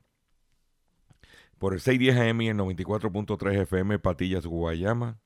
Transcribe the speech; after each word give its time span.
por 1.59 1.75
el 1.75 1.81
610 1.81 2.17
AM 2.17 2.41
y 2.41 2.49
el 2.49 2.57
94.3 2.57 3.61
FM 3.61 3.99
Patillas 3.99 4.47
Guayama, 4.47 5.21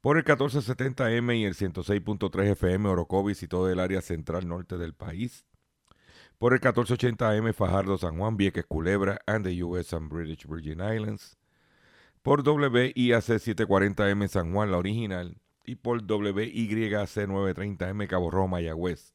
por 0.00 0.16
el 0.16 0.24
1470 0.24 1.06
AM 1.06 1.30
y 1.30 1.44
el 1.44 1.54
106.3 1.54 2.50
FM 2.50 2.88
Orocovis 2.88 3.44
y 3.44 3.46
todo 3.46 3.70
el 3.70 3.78
área 3.78 4.00
central 4.00 4.48
norte 4.48 4.76
del 4.76 4.94
país, 4.94 5.46
por 6.38 6.52
el 6.52 6.58
1480 6.58 7.30
AM 7.30 7.54
Fajardo 7.54 7.96
San 7.96 8.18
Juan, 8.18 8.36
Vieques 8.36 8.66
Culebra 8.66 9.20
and 9.28 9.46
the 9.46 9.62
US 9.62 9.92
and 9.92 10.10
British 10.10 10.48
Virgin 10.48 10.80
Islands, 10.80 11.38
por 12.22 12.40
WIAC 12.40 13.22
740M 13.22 14.26
San 14.26 14.52
Juan, 14.52 14.72
la 14.72 14.78
original, 14.78 15.40
y 15.64 15.76
por 15.76 16.02
WYC 16.02 17.28
930M 17.28 18.08
Cabo 18.08 18.32
Rojo, 18.32 18.48
Mayagüez. 18.48 19.14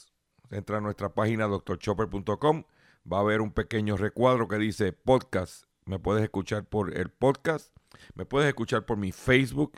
Entra 0.51 0.77
a 0.77 0.81
nuestra 0.81 1.13
página 1.13 1.47
drchopper.com. 1.47 2.63
Va 3.11 3.17
a 3.17 3.21
haber 3.21 3.41
un 3.41 3.51
pequeño 3.51 3.97
recuadro 3.97 4.47
que 4.47 4.57
dice 4.57 4.93
podcast. 4.93 5.63
Me 5.85 5.97
puedes 5.97 6.21
escuchar 6.23 6.65
por 6.65 6.95
el 6.95 7.09
podcast. 7.09 7.75
Me 8.15 8.25
puedes 8.25 8.47
escuchar 8.47 8.85
por 8.85 8.97
mi 8.97 9.11
Facebook. 9.11 9.73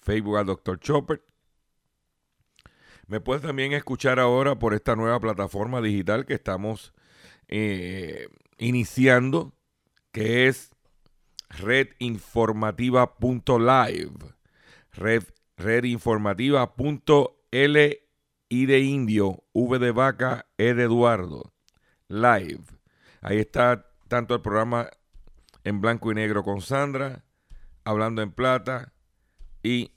Facebook 0.00 0.38
a 0.38 0.44
Dr. 0.44 0.80
Chopper. 0.80 1.22
Me 3.06 3.20
puedes 3.20 3.42
también 3.42 3.72
escuchar 3.72 4.18
ahora 4.18 4.58
por 4.58 4.74
esta 4.74 4.96
nueva 4.96 5.20
plataforma 5.20 5.80
digital 5.82 6.24
que 6.24 6.34
estamos 6.34 6.94
eh, 7.48 8.28
iniciando, 8.58 9.52
que 10.10 10.48
es 10.48 10.70
redinformativa.live. 11.50 14.12
Red, 14.92 15.24
redinformativa.l 15.56 18.01
I 18.52 18.66
de 18.66 18.80
indio, 18.80 19.44
V 19.54 19.78
de 19.78 19.92
vaca, 19.92 20.44
E 20.58 20.74
de 20.74 20.82
Eduardo. 20.82 21.54
Live. 22.08 22.64
Ahí 23.22 23.38
está 23.38 23.86
tanto 24.08 24.34
el 24.34 24.42
programa 24.42 24.90
en 25.64 25.80
blanco 25.80 26.12
y 26.12 26.14
negro 26.14 26.42
con 26.42 26.60
Sandra, 26.60 27.24
hablando 27.82 28.20
en 28.20 28.30
plata 28.30 28.92
y 29.62 29.92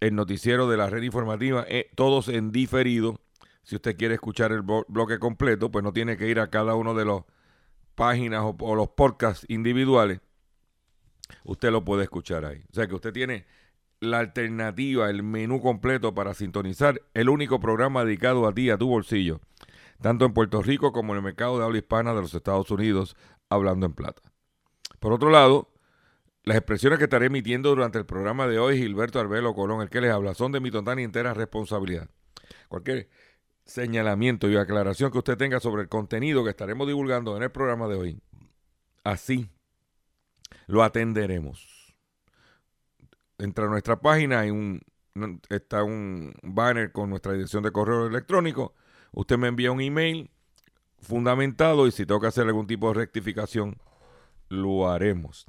el 0.00 0.16
noticiero 0.16 0.68
de 0.68 0.76
la 0.76 0.90
red 0.90 1.04
informativa, 1.04 1.64
eh, 1.68 1.88
todos 1.94 2.26
en 2.26 2.50
diferido. 2.50 3.20
Si 3.62 3.76
usted 3.76 3.96
quiere 3.96 4.14
escuchar 4.14 4.50
el 4.50 4.64
blo- 4.64 4.84
bloque 4.88 5.20
completo, 5.20 5.70
pues 5.70 5.84
no 5.84 5.92
tiene 5.92 6.16
que 6.16 6.26
ir 6.26 6.40
a 6.40 6.50
cada 6.50 6.74
uno 6.74 6.94
de 6.94 7.04
los 7.04 7.22
páginas 7.94 8.40
o, 8.42 8.56
o 8.58 8.74
los 8.74 8.88
podcasts 8.88 9.46
individuales. 9.48 10.20
Usted 11.44 11.70
lo 11.70 11.84
puede 11.84 12.02
escuchar 12.02 12.44
ahí. 12.44 12.64
O 12.72 12.74
sea 12.74 12.88
que 12.88 12.94
usted 12.96 13.12
tiene 13.12 13.46
la 14.04 14.18
alternativa, 14.18 15.10
el 15.10 15.22
menú 15.22 15.60
completo 15.60 16.14
para 16.14 16.34
sintonizar 16.34 17.02
el 17.14 17.28
único 17.28 17.60
programa 17.60 18.04
dedicado 18.04 18.46
a 18.46 18.54
ti, 18.54 18.70
a 18.70 18.78
tu 18.78 18.88
bolsillo, 18.88 19.40
tanto 20.00 20.24
en 20.24 20.32
Puerto 20.32 20.62
Rico 20.62 20.92
como 20.92 21.12
en 21.12 21.18
el 21.18 21.24
mercado 21.24 21.58
de 21.58 21.64
habla 21.64 21.78
hispana 21.78 22.14
de 22.14 22.20
los 22.20 22.34
Estados 22.34 22.70
Unidos, 22.70 23.16
hablando 23.48 23.86
en 23.86 23.92
plata. 23.92 24.22
Por 25.00 25.12
otro 25.12 25.30
lado, 25.30 25.72
las 26.44 26.56
expresiones 26.56 26.98
que 26.98 27.04
estaré 27.04 27.26
emitiendo 27.26 27.70
durante 27.70 27.98
el 27.98 28.06
programa 28.06 28.46
de 28.46 28.58
hoy, 28.58 28.78
Gilberto 28.78 29.18
Arbelo 29.18 29.54
Colón, 29.54 29.80
el 29.82 29.90
que 29.90 30.00
les 30.00 30.12
habla, 30.12 30.34
son 30.34 30.52
de 30.52 30.60
mi 30.60 30.70
total 30.70 31.00
y 31.00 31.02
entera 31.02 31.34
responsabilidad. 31.34 32.08
Cualquier 32.68 33.08
señalamiento 33.64 34.48
y 34.50 34.56
aclaración 34.56 35.10
que 35.10 35.18
usted 35.18 35.38
tenga 35.38 35.60
sobre 35.60 35.82
el 35.82 35.88
contenido 35.88 36.44
que 36.44 36.50
estaremos 36.50 36.86
divulgando 36.86 37.36
en 37.36 37.44
el 37.44 37.50
programa 37.50 37.88
de 37.88 37.94
hoy, 37.94 38.20
así 39.04 39.50
lo 40.66 40.82
atenderemos. 40.82 41.73
Entra 43.38 43.66
a 43.66 43.68
nuestra 43.68 44.00
página, 44.00 44.40
hay 44.40 44.50
un, 44.50 44.80
está 45.48 45.82
un 45.82 46.32
banner 46.42 46.92
con 46.92 47.10
nuestra 47.10 47.32
dirección 47.32 47.62
de 47.62 47.72
correo 47.72 48.06
electrónico. 48.06 48.74
Usted 49.12 49.38
me 49.38 49.48
envía 49.48 49.72
un 49.72 49.80
email 49.80 50.30
fundamentado 51.00 51.86
y 51.86 51.92
si 51.92 52.06
tengo 52.06 52.20
que 52.20 52.28
hacer 52.28 52.46
algún 52.46 52.66
tipo 52.66 52.88
de 52.88 52.94
rectificación, 52.94 53.76
lo 54.48 54.88
haremos. 54.88 55.46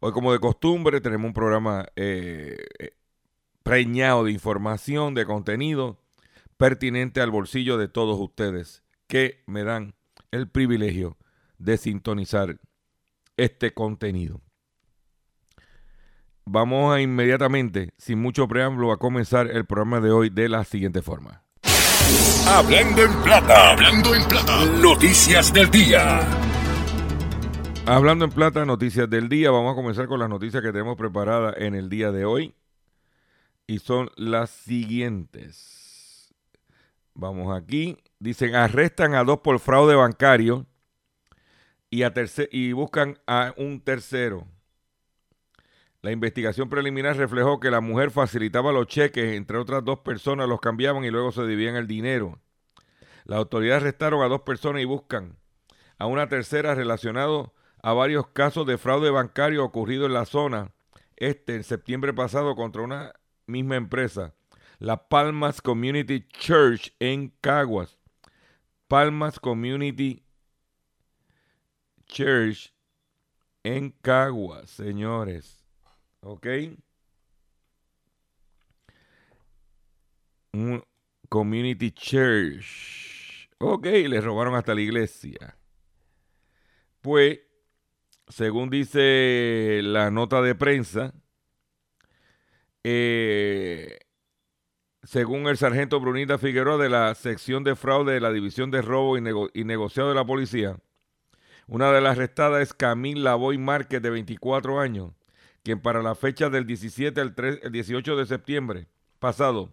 Hoy, 0.00 0.12
como 0.12 0.32
de 0.32 0.40
costumbre, 0.40 1.00
tenemos 1.00 1.28
un 1.28 1.32
programa 1.32 1.86
eh, 1.94 2.56
eh, 2.78 2.96
preñado 3.62 4.24
de 4.24 4.32
información, 4.32 5.14
de 5.14 5.24
contenido 5.24 6.02
pertinente 6.56 7.20
al 7.20 7.32
bolsillo 7.32 7.76
de 7.76 7.88
todos 7.88 8.20
ustedes 8.20 8.84
que 9.08 9.42
me 9.46 9.64
dan 9.64 9.94
el 10.30 10.48
privilegio 10.48 11.16
de 11.58 11.76
sintonizar 11.76 12.60
este 13.36 13.74
contenido. 13.74 14.40
Vamos 16.44 16.94
a 16.94 17.00
inmediatamente, 17.00 17.92
sin 17.98 18.20
mucho 18.20 18.48
preámbulo, 18.48 18.92
a 18.92 18.98
comenzar 18.98 19.48
el 19.48 19.64
programa 19.64 20.00
de 20.00 20.10
hoy 20.10 20.28
de 20.28 20.48
la 20.48 20.64
siguiente 20.64 21.00
forma. 21.00 21.44
Hablando 22.48 23.02
en 23.02 23.22
plata. 23.22 23.70
Hablando 23.70 24.14
en 24.14 24.26
plata. 24.26 24.66
Noticias 24.82 25.52
del 25.52 25.70
día. 25.70 26.20
Hablando 27.86 28.24
en 28.24 28.32
plata, 28.32 28.64
noticias 28.64 29.08
del 29.08 29.28
día. 29.28 29.52
Vamos 29.52 29.72
a 29.72 29.76
comenzar 29.76 30.08
con 30.08 30.18
las 30.18 30.28
noticias 30.28 30.62
que 30.62 30.72
tenemos 30.72 30.96
preparadas 30.96 31.54
en 31.58 31.76
el 31.76 31.88
día 31.88 32.10
de 32.10 32.24
hoy. 32.24 32.54
Y 33.68 33.78
son 33.78 34.10
las 34.16 34.50
siguientes. 34.50 36.34
Vamos 37.14 37.56
aquí. 37.56 37.98
Dicen, 38.18 38.56
arrestan 38.56 39.14
a 39.14 39.22
dos 39.22 39.38
por 39.38 39.60
fraude 39.60 39.94
bancario 39.94 40.66
y, 41.88 42.02
a 42.02 42.12
y 42.50 42.72
buscan 42.72 43.18
a 43.26 43.54
un 43.56 43.80
tercero. 43.80 44.46
La 46.02 46.10
investigación 46.10 46.68
preliminar 46.68 47.16
reflejó 47.16 47.60
que 47.60 47.70
la 47.70 47.80
mujer 47.80 48.10
facilitaba 48.10 48.72
los 48.72 48.88
cheques, 48.88 49.36
entre 49.36 49.58
otras 49.58 49.84
dos 49.84 50.00
personas 50.00 50.48
los 50.48 50.60
cambiaban 50.60 51.04
y 51.04 51.10
luego 51.10 51.30
se 51.30 51.46
dividían 51.46 51.76
el 51.76 51.86
dinero. 51.86 52.40
Las 53.24 53.38
autoridades 53.38 53.82
arrestaron 53.82 54.20
a 54.22 54.28
dos 54.28 54.40
personas 54.40 54.82
y 54.82 54.84
buscan 54.84 55.36
a 55.98 56.06
una 56.06 56.28
tercera 56.28 56.74
relacionado 56.74 57.54
a 57.80 57.92
varios 57.92 58.26
casos 58.26 58.66
de 58.66 58.78
fraude 58.78 59.10
bancario 59.10 59.64
ocurrido 59.64 60.06
en 60.06 60.12
la 60.12 60.24
zona 60.24 60.72
este 61.16 61.54
en 61.54 61.62
septiembre 61.62 62.12
pasado 62.12 62.56
contra 62.56 62.82
una 62.82 63.12
misma 63.46 63.76
empresa, 63.76 64.34
la 64.80 65.08
Palmas 65.08 65.62
Community 65.62 66.26
Church 66.26 66.92
en 66.98 67.28
Caguas. 67.40 67.96
Palmas 68.88 69.38
Community 69.38 70.24
Church 72.06 72.74
en 73.62 73.90
Caguas, 74.02 74.68
señores. 74.68 75.61
¿Ok? 76.22 76.46
Un 80.54 80.82
community 81.28 81.90
church. 81.92 83.48
Ok, 83.58 83.86
le 83.86 84.20
robaron 84.20 84.54
hasta 84.54 84.74
la 84.74 84.80
iglesia. 84.80 85.56
Pues, 87.00 87.40
según 88.28 88.70
dice 88.70 89.80
la 89.82 90.10
nota 90.10 90.42
de 90.42 90.54
prensa, 90.54 91.12
eh, 92.84 93.98
según 95.02 95.46
el 95.48 95.56
sargento 95.56 96.00
Brunita 96.00 96.38
Figueroa 96.38 96.78
de 96.78 96.88
la 96.88 97.14
sección 97.14 97.64
de 97.64 97.76
fraude 97.76 98.14
de 98.14 98.20
la 98.20 98.32
División 98.32 98.70
de 98.70 98.82
Robo 98.82 99.18
y, 99.18 99.22
y 99.54 99.64
Negociado 99.64 100.10
de 100.10 100.14
la 100.14 100.24
Policía, 100.24 100.76
una 101.66 101.92
de 101.92 102.00
las 102.00 102.16
arrestadas 102.16 102.62
es 102.62 102.74
Camille 102.74 103.20
Lavoy 103.20 103.58
Márquez, 103.58 104.02
de 104.02 104.10
24 104.10 104.80
años, 104.80 105.12
quien 105.62 105.80
para 105.80 106.02
la 106.02 106.14
fecha 106.14 106.50
del 106.50 106.66
17 106.66 107.20
al 107.20 107.34
18 107.70 108.16
de 108.16 108.26
septiembre 108.26 108.88
pasado 109.18 109.72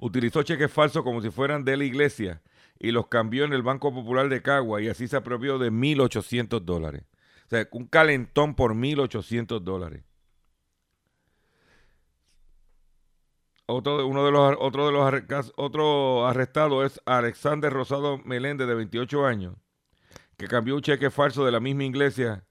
utilizó 0.00 0.42
cheques 0.42 0.72
falsos 0.72 1.02
como 1.02 1.22
si 1.22 1.30
fueran 1.30 1.64
de 1.64 1.76
la 1.76 1.84
iglesia 1.84 2.42
y 2.78 2.90
los 2.90 3.08
cambió 3.08 3.44
en 3.44 3.52
el 3.52 3.62
Banco 3.62 3.92
Popular 3.92 4.28
de 4.28 4.42
Cagua 4.42 4.80
y 4.80 4.88
así 4.88 5.08
se 5.08 5.16
apropió 5.16 5.58
de 5.58 5.72
1.800 5.72 6.60
dólares. 6.60 7.04
O 7.46 7.48
sea, 7.50 7.66
un 7.72 7.86
calentón 7.86 8.54
por 8.54 8.74
1.800 8.74 9.60
dólares. 9.60 10.04
Otro, 13.66 14.06
uno 14.06 14.24
de 14.24 14.30
los, 14.30 14.56
otro 14.60 14.86
de 14.86 14.92
los 14.92 15.52
otro 15.56 16.26
arrestado 16.26 16.84
es 16.84 17.00
Alexander 17.04 17.70
Rosado 17.70 18.18
Meléndez, 18.24 18.66
de 18.66 18.74
28 18.74 19.26
años, 19.26 19.56
que 20.38 20.46
cambió 20.46 20.74
un 20.74 20.82
cheque 20.82 21.10
falso 21.10 21.44
de 21.44 21.52
la 21.52 21.60
misma 21.60 21.84
iglesia 21.84 22.47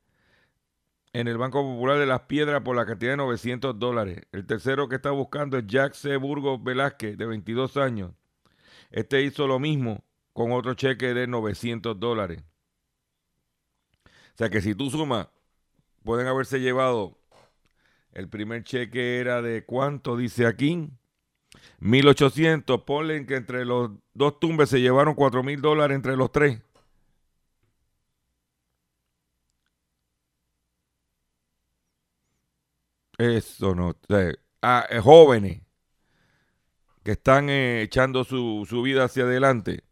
en 1.14 1.28
el 1.28 1.38
Banco 1.38 1.62
Popular 1.62 1.98
de 1.98 2.06
las 2.06 2.22
Piedras 2.22 2.62
por 2.62 2.76
la 2.76 2.86
cantidad 2.86 3.12
de 3.12 3.18
900 3.18 3.80
dólares. 3.80 4.22
El 4.32 4.46
tercero 4.46 4.88
que 4.88 4.96
está 4.96 5.12
buscando 5.12 5.58
es 5.58 5.66
Jack 5.68 5.94
C. 5.94 6.18
Burgos 6.18 6.64
Velázquez, 6.64 7.18
de 7.18 7.26
22 7.26 7.78
años. 7.78 8.12
Este 8.92 9.22
hizo 9.24 9.48
lo 9.48 9.60
mismo 9.60 10.04
con 10.34 10.52
otro 10.52 10.74
cheque 10.74 11.14
de 11.14 11.28
900 11.28 12.00
dólares. 12.00 12.44
O 14.06 14.38
sea 14.38 14.50
que 14.50 14.62
si 14.62 14.76
tú 14.76 14.90
sumas, 14.90 15.30
pueden 16.04 16.28
haberse 16.28 16.60
llevado, 16.60 17.18
el 18.12 18.30
primer 18.30 18.64
cheque 18.64 19.20
era 19.20 19.42
de 19.42 19.66
cuánto, 19.66 20.16
dice 20.16 20.46
aquí, 20.46 20.90
1800, 21.80 22.84
ponle 22.84 23.26
que 23.26 23.36
entre 23.36 23.66
los 23.66 23.92
dos 24.14 24.40
tumbes 24.40 24.70
se 24.70 24.80
llevaron 24.80 25.16
4000 25.16 25.62
dólares 25.62 25.96
entre 25.96 26.16
los 26.16 26.32
tres. 26.32 26.62
Eso 33.18 33.74
no. 33.76 33.96
a, 34.62 34.86
eh, 34.90 35.00
jóvenes 35.00 35.62
que 37.04 37.12
están 37.14 37.50
eh, 37.50 37.82
echando 37.84 38.24
su, 38.24 38.66
vida 38.84 39.06
hacia 39.06 39.24
adelante. 39.24 39.84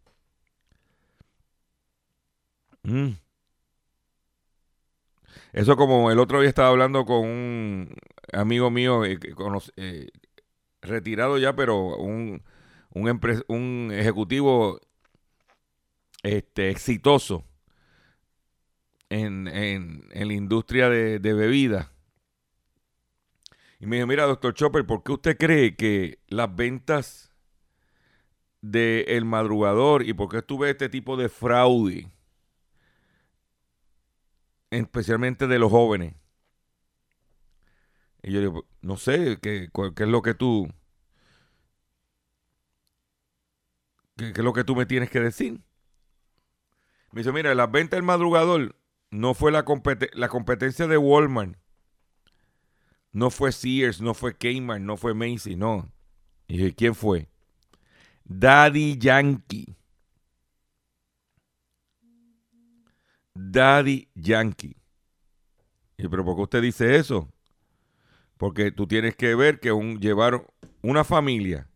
Mm. 2.83 3.13
Eso 5.53 5.75
como 5.77 6.11
el 6.11 6.19
otro 6.19 6.41
día 6.41 6.49
estaba 6.49 6.69
hablando 6.69 7.05
con 7.05 7.25
un 7.25 7.95
amigo 8.33 8.69
mío 8.69 9.05
eh, 9.05 10.07
retirado 10.81 11.37
ya, 11.37 11.55
pero 11.55 11.95
un, 11.97 12.43
un, 12.93 13.21
un 13.47 13.91
ejecutivo 13.93 14.79
este, 16.23 16.69
exitoso 16.69 17.45
en, 19.09 19.47
en, 19.47 20.03
en 20.11 20.27
la 20.27 20.33
industria 20.33 20.89
de, 20.89 21.19
de 21.19 21.33
bebidas 21.33 21.94
y 23.79 23.85
me 23.87 23.97
dijo, 23.97 24.07
mira, 24.07 24.23
doctor 24.25 24.53
Chopper, 24.53 24.85
¿por 24.85 25.03
qué 25.03 25.11
usted 25.11 25.37
cree 25.37 25.75
que 25.75 26.19
las 26.27 26.53
ventas 26.55 27.31
del 28.61 29.05
El 29.07 29.25
Madrugador 29.25 30.03
y 30.03 30.13
por 30.13 30.29
qué 30.29 30.37
estuve 30.37 30.69
este 30.69 30.89
tipo 30.89 31.17
de 31.17 31.29
fraude, 31.29 32.09
especialmente 34.71 35.47
de 35.47 35.59
los 35.59 35.71
jóvenes? 35.71 36.15
Y 38.23 38.31
yo 38.31 38.39
digo, 38.39 38.65
no 38.81 38.97
sé, 38.97 39.37
¿qué, 39.41 39.69
qué 39.95 40.03
es 40.03 40.09
lo 40.09 40.21
que 40.21 40.33
tú... 40.33 40.67
¿Qué, 44.17 44.29
es 44.29 44.37
lo 44.37 44.53
que 44.53 44.63
tú 44.63 44.75
me 44.75 44.85
tienes 44.85 45.09
que 45.09 45.19
decir? 45.19 45.59
Me 47.11 47.19
dice, 47.19 47.33
mira, 47.33 47.53
las 47.53 47.69
ventas 47.69 47.97
del 47.97 48.03
madrugador 48.03 48.77
no 49.11 49.33
fue 49.33 49.51
la, 49.51 49.65
la 50.13 50.29
competencia 50.29 50.87
de 50.87 50.97
Walmart 50.97 51.57
no 53.15 53.29
fue 53.29 53.53
Sears, 53.53 54.01
no 54.01 54.13
fue 54.13 54.35
Kmart, 54.35 54.81
no 54.81 54.97
fue 54.97 55.13
Macy, 55.13 55.55
no. 55.55 55.89
Y 56.49 56.57
dije, 56.57 56.75
¿quién 56.75 56.93
fue? 56.93 57.29
Daddy 58.25 58.97
Yankee. 58.97 59.77
Daddy 63.33 64.09
Yankee. 64.15 64.75
Y 65.97 66.09
pero 66.09 66.25
¿por 66.25 66.35
qué 66.35 66.41
usted 66.41 66.61
dice 66.61 66.97
eso? 66.97 67.29
Porque 68.35 68.71
tú 68.71 68.85
tienes 68.85 69.15
que 69.15 69.33
ver 69.33 69.61
que 69.61 69.71
un, 69.71 69.97
llevar 70.01 70.45
una 70.81 71.05
familia 71.05 71.69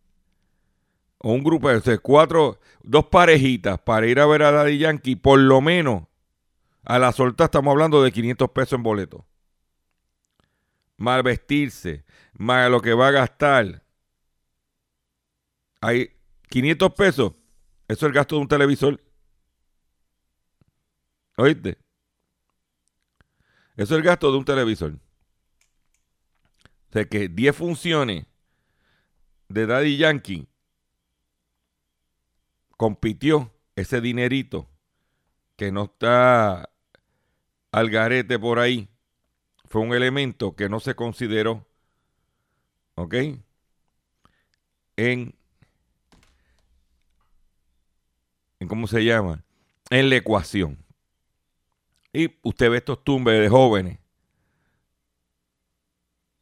o 1.19 1.31
un 1.31 1.41
grupo 1.41 1.69
de 1.69 2.00
cuatro, 2.00 2.60
dos 2.84 3.05
parejitas 3.05 3.79
para 3.79 4.08
ir 4.08 4.19
a 4.19 4.25
ver 4.25 4.43
a 4.43 4.51
Daddy 4.51 4.77
Yankee, 4.77 5.15
por 5.15 5.39
lo 5.39 5.62
menos 5.62 6.03
a 6.84 7.00
la 7.00 7.13
solta 7.13 7.46
estamos 7.46 7.72
hablando 7.72 8.03
de 8.03 8.12
500 8.12 8.50
pesos 8.51 8.74
en 8.74 8.84
boleto 8.84 9.28
mal 11.00 11.24
vestirse, 11.24 12.06
más 12.34 12.70
lo 12.70 12.82
que 12.82 12.94
va 12.94 13.08
a 13.08 13.12
gastar. 13.12 13.84
Hay 15.82 16.12
500 16.50 16.94
pesos. 16.94 17.34
Eso 17.88 18.06
es 18.06 18.10
el 18.10 18.13
gasto 18.13 18.36
de 18.36 18.41
un 18.41 18.48
televisor. 18.48 19.01
¿Oíste? 21.38 21.77
Eso 23.75 23.96
es 23.96 24.00
el 24.00 24.03
gasto 24.03 24.32
de 24.32 24.38
un 24.38 24.46
televisor. 24.46 24.91
O 26.89 26.91
sea 26.91 27.06
que 27.06 27.29
10 27.29 27.56
funciones 27.56 28.25
de 29.48 29.65
Daddy 29.65 29.98
Yankee 29.98 30.48
compitió 32.75 33.53
ese 33.75 34.01
dinerito 34.01 34.70
que 35.56 35.72
no 35.72 35.86
está 35.86 36.70
al 37.72 37.89
garete 37.89 38.38
por 38.38 38.60
ahí 38.60 38.89
fue 39.70 39.82
un 39.82 39.94
elemento 39.94 40.56
que 40.56 40.68
no 40.68 40.80
se 40.80 40.96
consideró, 40.96 41.68
¿ok? 42.96 43.14
En, 44.98 45.36
en 48.60 48.68
¿cómo 48.68 48.88
se 48.88 49.06
llama? 49.06 49.46
En 49.92 50.10
la 50.10 50.16
ecuación. 50.16 50.84
Y 52.12 52.36
usted 52.42 52.72
ve 52.72 52.78
estos 52.78 53.04
tumbes 53.04 53.40
de 53.40 53.48
jóvenes. 53.48 54.00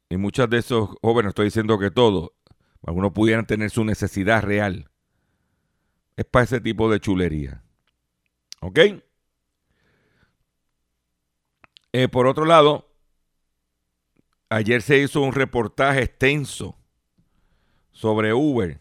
Y 0.10 0.16
muchos 0.16 0.50
de 0.50 0.60
esos 0.60 0.90
jóvenes, 1.02 1.32
estoy 1.32 1.46
diciendo 1.46 1.78
que 1.78 1.92
todos, 1.92 2.32
algunos 2.86 3.12
pudieran 3.12 3.46
tener 3.46 3.70
su 3.70 3.84
necesidad 3.84 4.42
real. 4.42 4.90
Es 6.16 6.24
para 6.24 6.46
ese 6.46 6.62
tipo 6.62 6.90
de 6.90 7.02
chulería. 7.02 7.62
¿Ok? 8.62 8.80
Eh, 11.92 12.08
por 12.08 12.28
otro 12.28 12.46
lado, 12.46 12.87
Ayer 14.50 14.82
se 14.82 14.98
hizo 15.00 15.22
un 15.22 15.34
reportaje 15.34 16.04
extenso 16.04 16.76
sobre 17.92 18.34
Uber. 18.34 18.80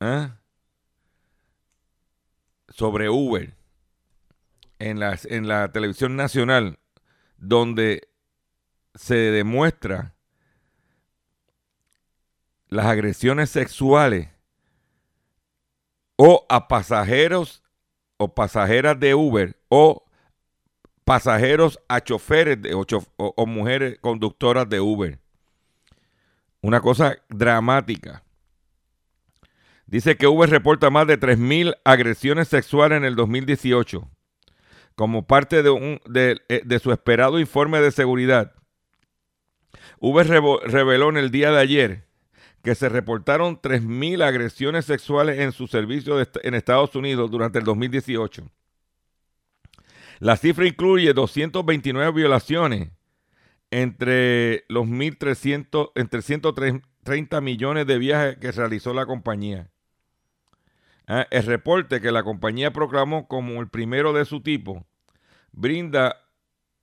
¿eh? 0.00 0.30
sobre 2.76 3.08
Uber 3.08 3.54
en, 4.78 5.02
en 5.02 5.48
la 5.48 5.72
televisión 5.72 6.14
nacional, 6.14 6.78
donde 7.38 8.08
se 8.94 9.14
demuestra 9.14 10.14
las 12.68 12.84
agresiones 12.86 13.48
sexuales 13.48 14.28
o 16.16 16.44
a 16.48 16.68
pasajeros 16.68 17.62
o 18.18 18.34
pasajeras 18.34 19.00
de 19.00 19.14
Uber 19.14 19.58
o 19.68 20.05
pasajeros 21.06 21.78
a 21.88 22.00
choferes 22.00 22.58
o, 23.16 23.46
mujeres 23.46 23.96
conductoras 24.00 24.68
de 24.68 24.80
Uber. 24.80 25.20
Una 26.60 26.80
cosa 26.80 27.16
dramática. 27.28 28.24
Dice 29.86 30.16
que 30.16 30.26
Uber 30.26 30.50
reporta 30.50 30.90
más 30.90 31.06
de 31.06 31.18
3.000 31.18 31.76
agresiones 31.84 32.48
sexuales 32.48 32.96
en 32.96 33.04
el 33.04 33.14
2018 33.14 34.10
como 34.96 35.28
parte 35.28 35.62
de, 35.62 35.70
un, 35.70 36.00
eh, 36.12 36.62
de 36.64 36.78
su 36.80 36.90
esperado 36.90 37.38
informe 37.38 37.80
de 37.80 37.92
seguridad. 37.92 38.54
Uber 40.00 40.26
reveló 40.26 41.10
en 41.10 41.18
el 41.18 41.30
día 41.30 41.52
de 41.52 41.60
ayer 41.60 42.06
que 42.64 42.74
se 42.74 42.88
reportaron 42.88 43.60
3.000 43.60 44.24
agresiones 44.24 44.86
sexuales 44.86 45.38
en 45.38 45.52
su 45.52 45.68
servicio 45.68 46.16
en 46.20 46.54
Estados 46.54 46.96
Unidos 46.96 47.30
durante 47.30 47.60
el 47.60 47.64
2018. 47.64 48.50
La 50.18 50.36
cifra 50.36 50.66
incluye 50.66 51.12
229 51.12 52.12
violaciones 52.12 52.90
entre 53.70 54.64
los 54.68 54.86
1.300, 54.86 55.92
entre 55.94 56.22
130 56.22 57.40
millones 57.40 57.86
de 57.86 57.98
viajes 57.98 58.36
que 58.38 58.52
realizó 58.52 58.94
la 58.94 59.06
compañía. 59.06 59.70
Ah, 61.06 61.26
el 61.30 61.44
reporte 61.44 62.00
que 62.00 62.10
la 62.10 62.22
compañía 62.22 62.72
proclamó 62.72 63.28
como 63.28 63.60
el 63.60 63.68
primero 63.68 64.12
de 64.12 64.24
su 64.24 64.40
tipo 64.40 64.86
brinda 65.52 66.16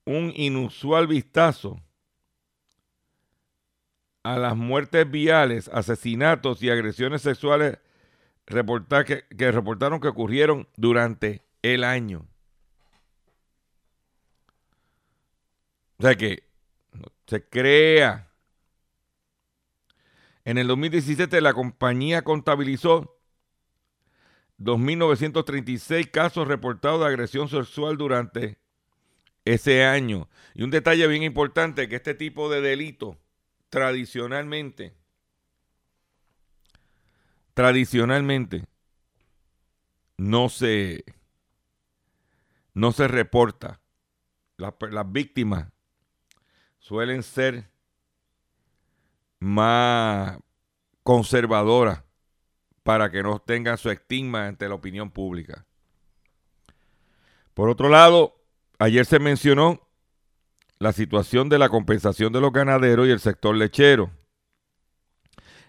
un 0.05 0.31
inusual 0.35 1.07
vistazo 1.07 1.81
a 4.23 4.37
las 4.37 4.55
muertes 4.55 5.09
viales, 5.09 5.69
asesinatos 5.73 6.63
y 6.63 6.69
agresiones 6.69 7.21
sexuales 7.21 7.79
que, 8.45 9.25
que 9.37 9.51
reportaron 9.51 9.99
que 9.99 10.07
ocurrieron 10.07 10.67
durante 10.77 11.43
el 11.61 11.83
año. 11.83 12.25
O 16.03 16.05
sea 16.05 16.17
que 16.17 16.43
se 17.27 17.47
crea. 17.47 18.29
En 20.43 20.57
el 20.57 20.67
2017 20.67 21.39
la 21.39 21.53
compañía 21.53 22.25
contabilizó 22.25 23.21
2.936 24.59 26.11
casos 26.11 26.45
reportados 26.45 26.99
de 26.99 27.05
agresión 27.05 27.47
sexual 27.47 27.95
durante 27.95 28.59
ese 29.45 29.85
año. 29.85 30.27
Y 30.53 30.63
un 30.63 30.71
detalle 30.71 31.07
bien 31.07 31.23
importante, 31.23 31.87
que 31.87 31.95
este 31.95 32.15
tipo 32.15 32.49
de 32.49 32.59
delito 32.59 33.17
tradicionalmente, 33.69 34.97
tradicionalmente, 37.53 38.65
no 40.17 40.49
se, 40.49 41.05
no 42.73 42.91
se 42.91 43.07
reporta. 43.07 43.79
Las, 44.57 44.73
las 44.91 45.09
víctimas 45.09 45.69
suelen 46.83 47.23
ser 47.23 47.69
más 49.39 50.37
conservadoras 51.01 52.03
para 52.83 53.09
que 53.09 53.23
no 53.23 53.39
tengan 53.39 53.77
su 53.77 53.89
estigma 53.89 54.47
ante 54.47 54.67
la 54.67 54.75
opinión 54.75 55.09
pública. 55.09 55.65
Por 57.53 57.69
otro 57.69 57.87
lado, 57.87 58.35
ayer 58.79 59.05
se 59.05 59.19
mencionó 59.19 59.87
la 60.77 60.91
situación 60.91 61.47
de 61.47 61.57
la 61.57 61.69
compensación 61.69 62.33
de 62.33 62.41
los 62.41 62.51
ganaderos 62.51 63.07
y 63.07 63.11
el 63.11 63.21
sector 63.21 63.55
lechero. 63.55 64.11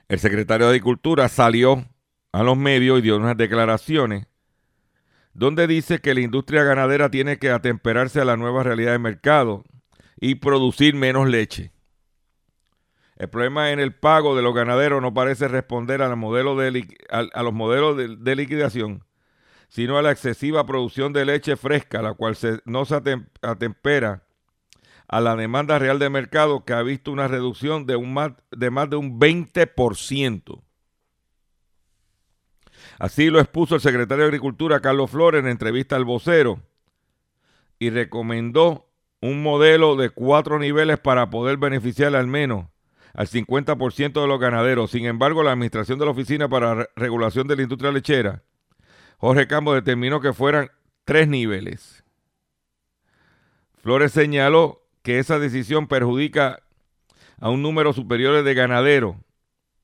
El 0.09 0.18
secretario 0.18 0.66
de 0.66 0.73
Agricultura 0.73 1.28
salió 1.28 1.85
a 2.33 2.42
los 2.42 2.56
medios 2.56 2.99
y 2.99 3.02
dio 3.02 3.16
unas 3.18 3.37
declaraciones 3.37 4.26
donde 5.33 5.68
dice 5.68 6.00
que 6.00 6.14
la 6.14 6.23
industria 6.23 6.64
ganadera 6.64 7.09
tiene 7.09 7.38
que 7.38 7.50
atemperarse 7.50 8.21
a 8.21 8.25
la 8.25 8.37
nueva 8.37 8.64
realidad 8.64 8.92
del 8.92 9.00
mercado 9.00 9.64
y 10.21 10.37
producir 10.37 10.94
menos 10.94 11.28
leche. 11.28 11.73
El 13.16 13.28
problema 13.28 13.71
en 13.71 13.78
el 13.78 13.94
pago 13.94 14.35
de 14.35 14.42
los 14.42 14.54
ganaderos 14.54 15.00
no 15.00 15.14
parece 15.14 15.47
responder 15.47 16.02
a, 16.02 16.09
de, 16.09 16.97
a, 17.11 17.42
los 17.42 17.52
modelos 17.52 17.97
de, 17.97 18.37
liquidación, 18.37 19.04
sino 19.68 19.99
a 19.99 20.02
la 20.02 20.11
excesiva 20.11 20.66
producción 20.66 21.12
de 21.12 21.25
leche 21.25 21.56
fresca, 21.56 22.02
la 22.02 22.14
cual 22.14 22.37
no 22.64 22.85
se 22.85 23.00
atempera 23.42 24.25
a 25.06 25.21
la 25.21 25.37
demanda 25.37 25.78
real 25.78 25.99
de 25.99 26.11
mercado 26.11 26.64
que 26.64 26.73
ha 26.73 26.83
visto 26.83 27.12
una 27.12 27.28
reducción 27.28 27.87
de, 27.87 27.94
un 27.94 28.12
más, 28.12 28.33
de 28.50 28.71
más 28.71 28.90
de 28.90 28.97
un 28.97 29.21
20%. 29.21 30.62
Así 32.99 33.30
lo 33.30 33.40
expuso 33.40 33.76
el 33.76 33.80
secretario 33.80 34.25
de 34.25 34.28
Agricultura, 34.28 34.80
Carlos 34.80 35.11
Flores, 35.11 35.40
en 35.40 35.49
entrevista 35.49 35.97
al 35.97 36.04
vocero, 36.04 36.61
y 37.78 37.90
recomendó 37.90 38.88
un 39.25 39.43
modelo 39.43 39.97
de 39.97 40.11
cuatro 40.11 40.59
niveles 40.59 40.99
para 40.99 41.31
poder 41.31 41.57
beneficiar 41.57 42.14
al 42.14 42.26
menos 42.26 42.66
al 43.14 43.26
50% 43.26 44.21
de 44.21 44.28
los 44.28 44.38
ganaderos. 44.38 44.90
Sin 44.90 45.07
embargo, 45.07 45.43
la 45.43 45.52
administración 45.52 45.99
de 45.99 46.04
la 46.04 46.11
Oficina 46.11 46.47
para 46.47 46.90
Regulación 46.95 47.49
de 47.49 47.57
la 47.57 47.62
Industria 47.62 47.90
Lechera, 47.90 48.43
Jorge 49.16 49.47
Campos, 49.47 49.76
determinó 49.76 50.21
que 50.21 50.35
fueran 50.35 50.71
tres 51.07 51.26
niveles. 51.26 52.04
Flores 53.78 54.12
señaló 54.12 54.83
que 55.02 55.19
esa 55.19 55.38
decisión 55.38 55.87
perjudica 55.87 56.62
a 57.40 57.49
un 57.49 57.62
número 57.62 57.95
superior 57.95 58.43
de 58.43 58.54
ganaderos 58.54 59.16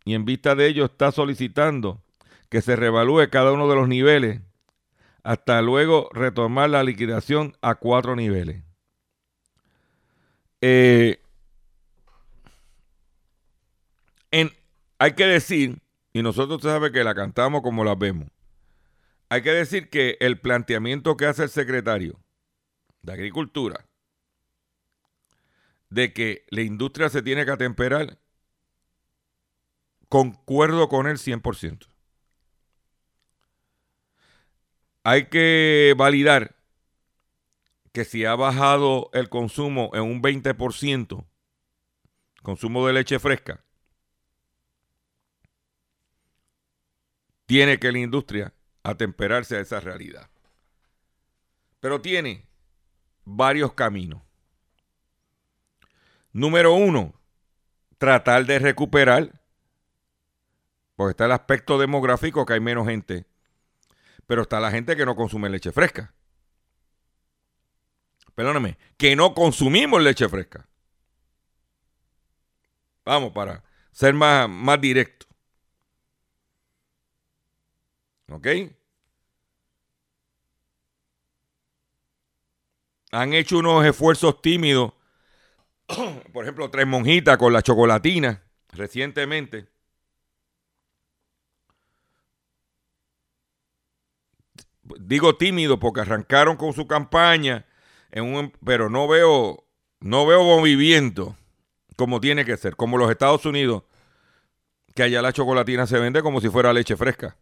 y 0.04 0.12
en 0.12 0.26
vista 0.26 0.54
de 0.54 0.66
ello 0.66 0.84
está 0.84 1.12
solicitando 1.12 2.02
que 2.50 2.60
se 2.60 2.76
revalúe 2.76 3.30
cada 3.30 3.52
uno 3.52 3.70
de 3.70 3.76
los 3.76 3.88
niveles 3.88 4.42
hasta 5.22 5.62
luego 5.62 6.10
retomar 6.12 6.68
la 6.68 6.82
liquidación 6.82 7.54
a 7.62 7.76
cuatro 7.76 8.16
niveles. 8.16 8.69
Eh, 10.60 11.20
hay 15.00 15.14
que 15.14 15.24
decir, 15.24 15.78
y 16.12 16.22
nosotros 16.22 16.60
sabe 16.60 16.92
que 16.92 17.02
la 17.02 17.14
cantamos 17.14 17.62
como 17.62 17.84
la 17.84 17.94
vemos, 17.94 18.28
hay 19.30 19.40
que 19.40 19.50
decir 19.50 19.88
que 19.88 20.18
el 20.20 20.38
planteamiento 20.38 21.16
que 21.16 21.24
hace 21.24 21.44
el 21.44 21.48
secretario 21.48 22.20
de 23.00 23.14
Agricultura 23.14 23.86
de 25.88 26.12
que 26.12 26.44
la 26.50 26.60
industria 26.60 27.08
se 27.08 27.22
tiene 27.22 27.46
que 27.46 27.50
atemperar, 27.50 28.18
concuerdo 30.10 30.90
con 30.90 31.06
él 31.06 31.16
100%. 31.16 31.86
Hay 35.02 35.28
que 35.28 35.94
validar 35.96 36.56
que 37.92 38.04
si 38.04 38.24
ha 38.24 38.34
bajado 38.34 39.10
el 39.12 39.28
consumo 39.28 39.90
en 39.94 40.02
un 40.02 40.22
20%, 40.22 41.26
consumo 42.42 42.86
de 42.86 42.92
leche 42.92 43.18
fresca, 43.18 43.64
tiene 47.46 47.78
que 47.78 47.90
la 47.90 47.98
industria 47.98 48.54
atemperarse 48.82 49.56
a 49.56 49.60
esa 49.60 49.80
realidad. 49.80 50.30
Pero 51.80 52.00
tiene 52.00 52.46
varios 53.24 53.72
caminos. 53.72 54.22
Número 56.32 56.74
uno, 56.74 57.14
tratar 57.98 58.46
de 58.46 58.60
recuperar, 58.60 59.42
porque 60.94 61.10
está 61.10 61.24
el 61.24 61.32
aspecto 61.32 61.78
demográfico 61.78 62.46
que 62.46 62.52
hay 62.52 62.60
menos 62.60 62.86
gente, 62.86 63.26
pero 64.26 64.42
está 64.42 64.60
la 64.60 64.70
gente 64.70 64.94
que 64.94 65.04
no 65.04 65.16
consume 65.16 65.50
leche 65.50 65.72
fresca. 65.72 66.14
Perdóname, 68.40 68.78
que 68.96 69.14
no 69.14 69.34
consumimos 69.34 70.00
leche 70.02 70.26
fresca. 70.26 70.66
Vamos, 73.04 73.32
para 73.32 73.62
ser 73.92 74.14
más, 74.14 74.48
más 74.48 74.80
directo. 74.80 75.26
¿Ok? 78.30 78.46
Han 83.12 83.34
hecho 83.34 83.58
unos 83.58 83.84
esfuerzos 83.84 84.40
tímidos 84.40 84.94
por 86.32 86.44
ejemplo, 86.44 86.70
Tres 86.70 86.86
Monjitas 86.86 87.36
con 87.36 87.52
la 87.52 87.60
chocolatina 87.60 88.42
recientemente. 88.70 89.68
Digo 94.98 95.36
tímido 95.36 95.78
porque 95.78 96.00
arrancaron 96.00 96.56
con 96.56 96.72
su 96.72 96.86
campaña, 96.86 97.66
en 98.12 98.24
un, 98.24 98.52
pero 98.64 98.90
no 98.90 99.08
veo, 99.08 99.64
no 100.00 100.26
veo 100.26 100.42
movimiento 100.44 101.36
como 101.96 102.20
tiene 102.20 102.44
que 102.46 102.56
ser, 102.56 102.76
como 102.76 102.96
los 102.96 103.10
Estados 103.10 103.44
Unidos, 103.44 103.82
que 104.94 105.02
allá 105.02 105.20
la 105.20 105.34
chocolatina 105.34 105.86
se 105.86 105.98
vende 105.98 106.22
como 106.22 106.40
si 106.40 106.48
fuera 106.48 106.72
leche 106.72 106.96
fresca. 106.96 107.36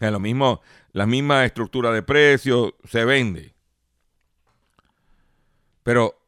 Es 0.00 0.10
lo 0.10 0.18
mismo, 0.18 0.62
la 0.92 1.06
misma 1.06 1.44
estructura 1.44 1.92
de 1.92 2.02
precios, 2.02 2.72
se 2.84 3.04
vende. 3.04 3.54
Pero, 5.82 6.18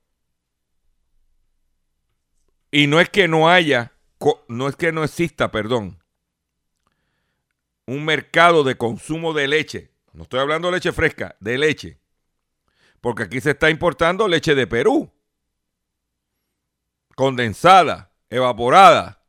y 2.70 2.86
no 2.86 3.00
es 3.00 3.08
que 3.08 3.26
no 3.26 3.48
haya, 3.48 3.92
no 4.48 4.68
es 4.68 4.76
que 4.76 4.92
no 4.92 5.02
exista, 5.02 5.50
perdón, 5.50 5.98
un 7.86 8.04
mercado 8.04 8.64
de 8.64 8.76
consumo 8.76 9.32
de 9.32 9.48
leche. 9.48 9.95
No 10.16 10.22
estoy 10.22 10.40
hablando 10.40 10.68
de 10.68 10.72
leche 10.72 10.92
fresca, 10.92 11.36
de 11.40 11.58
leche. 11.58 12.00
Porque 13.02 13.24
aquí 13.24 13.38
se 13.38 13.50
está 13.50 13.68
importando 13.68 14.26
leche 14.26 14.54
de 14.54 14.66
Perú. 14.66 15.12
Condensada, 17.14 18.10
evaporada. 18.30 19.22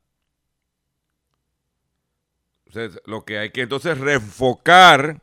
lo 3.05 3.25
que 3.25 3.39
hay 3.39 3.51
que 3.51 3.63
entonces 3.63 3.97
reenfocar 3.97 5.21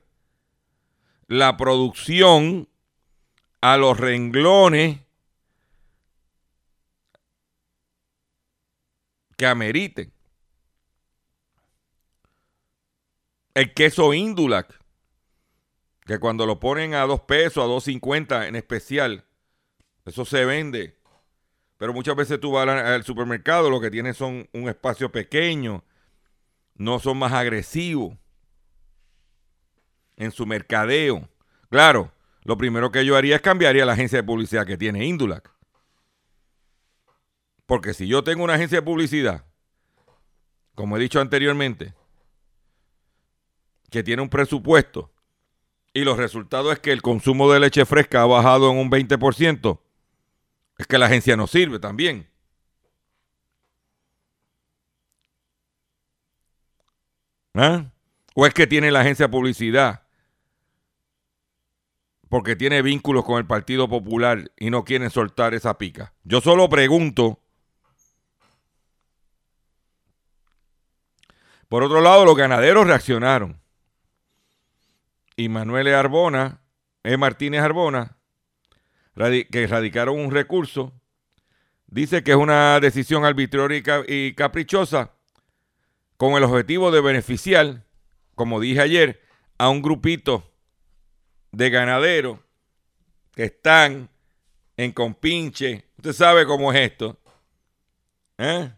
la 1.28 1.56
producción 1.56 2.68
a 3.62 3.78
los 3.78 3.98
renglones 3.98 4.98
que 9.38 9.46
ameriten. 9.46 10.12
El 13.54 13.72
queso 13.72 14.12
Indulac, 14.12 14.83
que 16.04 16.18
cuando 16.18 16.46
lo 16.46 16.60
ponen 16.60 16.94
a 16.94 17.02
dos 17.02 17.20
pesos, 17.20 17.64
a 17.64 17.66
dos 17.66 17.84
cincuenta 17.84 18.46
en 18.46 18.56
especial, 18.56 19.24
eso 20.04 20.24
se 20.24 20.44
vende. 20.44 20.98
Pero 21.78 21.92
muchas 21.92 22.14
veces 22.14 22.40
tú 22.40 22.52
vas 22.52 22.68
al 22.68 23.04
supermercado, 23.04 23.70
lo 23.70 23.80
que 23.80 23.90
tienes 23.90 24.16
son 24.16 24.48
un 24.52 24.68
espacio 24.68 25.10
pequeño, 25.10 25.84
no 26.74 26.98
son 26.98 27.18
más 27.18 27.32
agresivos 27.32 28.16
en 30.16 30.30
su 30.30 30.46
mercadeo. 30.46 31.28
Claro, 31.70 32.12
lo 32.42 32.56
primero 32.56 32.92
que 32.92 33.04
yo 33.04 33.16
haría 33.16 33.36
es 33.36 33.42
cambiaría 33.42 33.86
la 33.86 33.94
agencia 33.94 34.18
de 34.18 34.24
publicidad 34.24 34.66
que 34.66 34.76
tiene 34.76 35.06
Indulac. 35.06 35.50
Porque 37.66 37.94
si 37.94 38.06
yo 38.06 38.22
tengo 38.22 38.44
una 38.44 38.54
agencia 38.54 38.78
de 38.78 38.82
publicidad, 38.82 39.46
como 40.74 40.96
he 40.96 41.00
dicho 41.00 41.20
anteriormente, 41.20 41.94
que 43.90 44.02
tiene 44.02 44.22
un 44.22 44.28
presupuesto 44.28 45.13
y 45.94 46.02
los 46.02 46.18
resultados 46.18 46.72
es 46.72 46.80
que 46.80 46.90
el 46.90 47.02
consumo 47.02 47.50
de 47.50 47.60
leche 47.60 47.86
fresca 47.86 48.22
ha 48.22 48.26
bajado 48.26 48.70
en 48.70 48.78
un 48.78 48.90
20%, 48.90 49.80
es 50.76 50.86
que 50.88 50.98
la 50.98 51.06
agencia 51.06 51.36
no 51.36 51.46
sirve 51.46 51.78
también. 51.78 52.28
¿Ah? 57.54 57.92
¿O 58.34 58.44
es 58.44 58.52
que 58.52 58.66
tiene 58.66 58.90
la 58.90 59.00
agencia 59.00 59.30
publicidad 59.30 60.02
porque 62.28 62.56
tiene 62.56 62.82
vínculos 62.82 63.24
con 63.24 63.38
el 63.38 63.46
Partido 63.46 63.88
Popular 63.88 64.50
y 64.56 64.70
no 64.70 64.84
quieren 64.84 65.10
soltar 65.10 65.54
esa 65.54 65.78
pica? 65.78 66.12
Yo 66.24 66.40
solo 66.40 66.68
pregunto. 66.68 67.40
Por 71.68 71.84
otro 71.84 72.00
lado, 72.00 72.24
los 72.24 72.36
ganaderos 72.36 72.88
reaccionaron 72.88 73.63
y 75.36 75.48
Manuel 75.48 75.88
e. 75.88 75.94
Arbona, 75.94 76.60
E. 77.02 77.16
Martínez 77.16 77.62
Arbona, 77.62 78.16
que 79.14 79.66
radicaron 79.66 80.18
un 80.18 80.30
recurso, 80.30 80.92
dice 81.86 82.22
que 82.22 82.32
es 82.32 82.36
una 82.36 82.80
decisión 82.80 83.24
arbitraria 83.24 83.82
y 84.08 84.34
caprichosa 84.34 85.12
con 86.16 86.34
el 86.34 86.44
objetivo 86.44 86.90
de 86.90 87.00
beneficiar, 87.00 87.84
como 88.34 88.60
dije 88.60 88.80
ayer, 88.80 89.22
a 89.58 89.68
un 89.68 89.82
grupito 89.82 90.50
de 91.52 91.70
ganaderos 91.70 92.38
que 93.34 93.44
están 93.44 94.08
en 94.76 94.92
compinche. 94.92 95.84
Usted 95.96 96.12
sabe 96.12 96.46
cómo 96.46 96.72
es 96.72 96.90
esto. 96.90 97.18
¿Eh? 98.38 98.70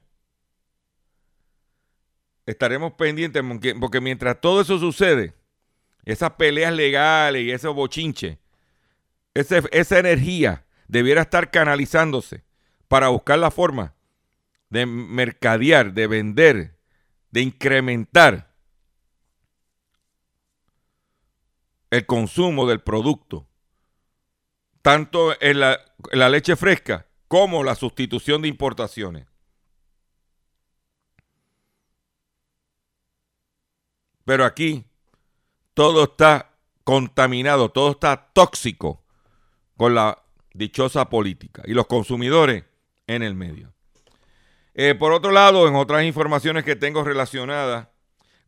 Estaremos 2.45 2.93
pendientes 2.93 3.43
porque 3.81 4.01
mientras 4.01 4.41
todo 4.41 4.61
eso 4.61 4.79
sucede, 4.79 5.35
esas 6.07 6.31
peleas 6.35 6.73
legales 6.73 7.43
y 7.43 7.51
esos 7.51 7.75
bochinches, 7.75 8.39
esa 9.35 9.99
energía 9.99 10.65
debiera 10.89 11.23
estar 11.23 11.51
canalizándose 11.51 12.45
para 12.89 13.09
buscar 13.09 13.39
la 13.39 13.51
forma 13.51 13.95
de 14.71 14.87
mercadear, 14.87 15.93
de 15.93 16.07
vender, 16.07 16.79
de 17.33 17.41
incrementar 17.43 18.55
el 21.91 22.07
consumo 22.07 22.67
del 22.67 22.81
producto, 22.81 23.49
tanto 24.83 25.35
en 25.43 25.61
la, 25.61 25.81
en 26.13 26.19
la 26.21 26.29
leche 26.29 26.55
fresca 26.55 27.09
como 27.27 27.65
la 27.65 27.75
sustitución 27.75 28.43
de 28.43 28.49
importaciones. 28.49 29.27
Pero 34.25 34.45
aquí 34.45 34.87
todo 35.77 36.05
está 36.05 36.53
contaminado, 36.85 37.69
todo 37.69 37.91
está 37.91 38.31
tóxico 38.33 39.05
con 39.77 39.95
la 39.95 40.23
dichosa 40.55 41.11
política 41.11 41.63
y 41.67 41.75
los 41.75 41.87
consumidores 41.87 42.65
en 43.07 43.23
el 43.23 43.35
medio. 43.35 43.75
Eh, 44.73 44.95
por 44.95 45.13
otro 45.13 45.33
lado, 45.33 45.69
en 45.69 45.75
otras 45.75 46.05
informaciones 46.05 46.65
que 46.65 46.77
tengo 46.77 47.05
relacionadas 47.05 47.89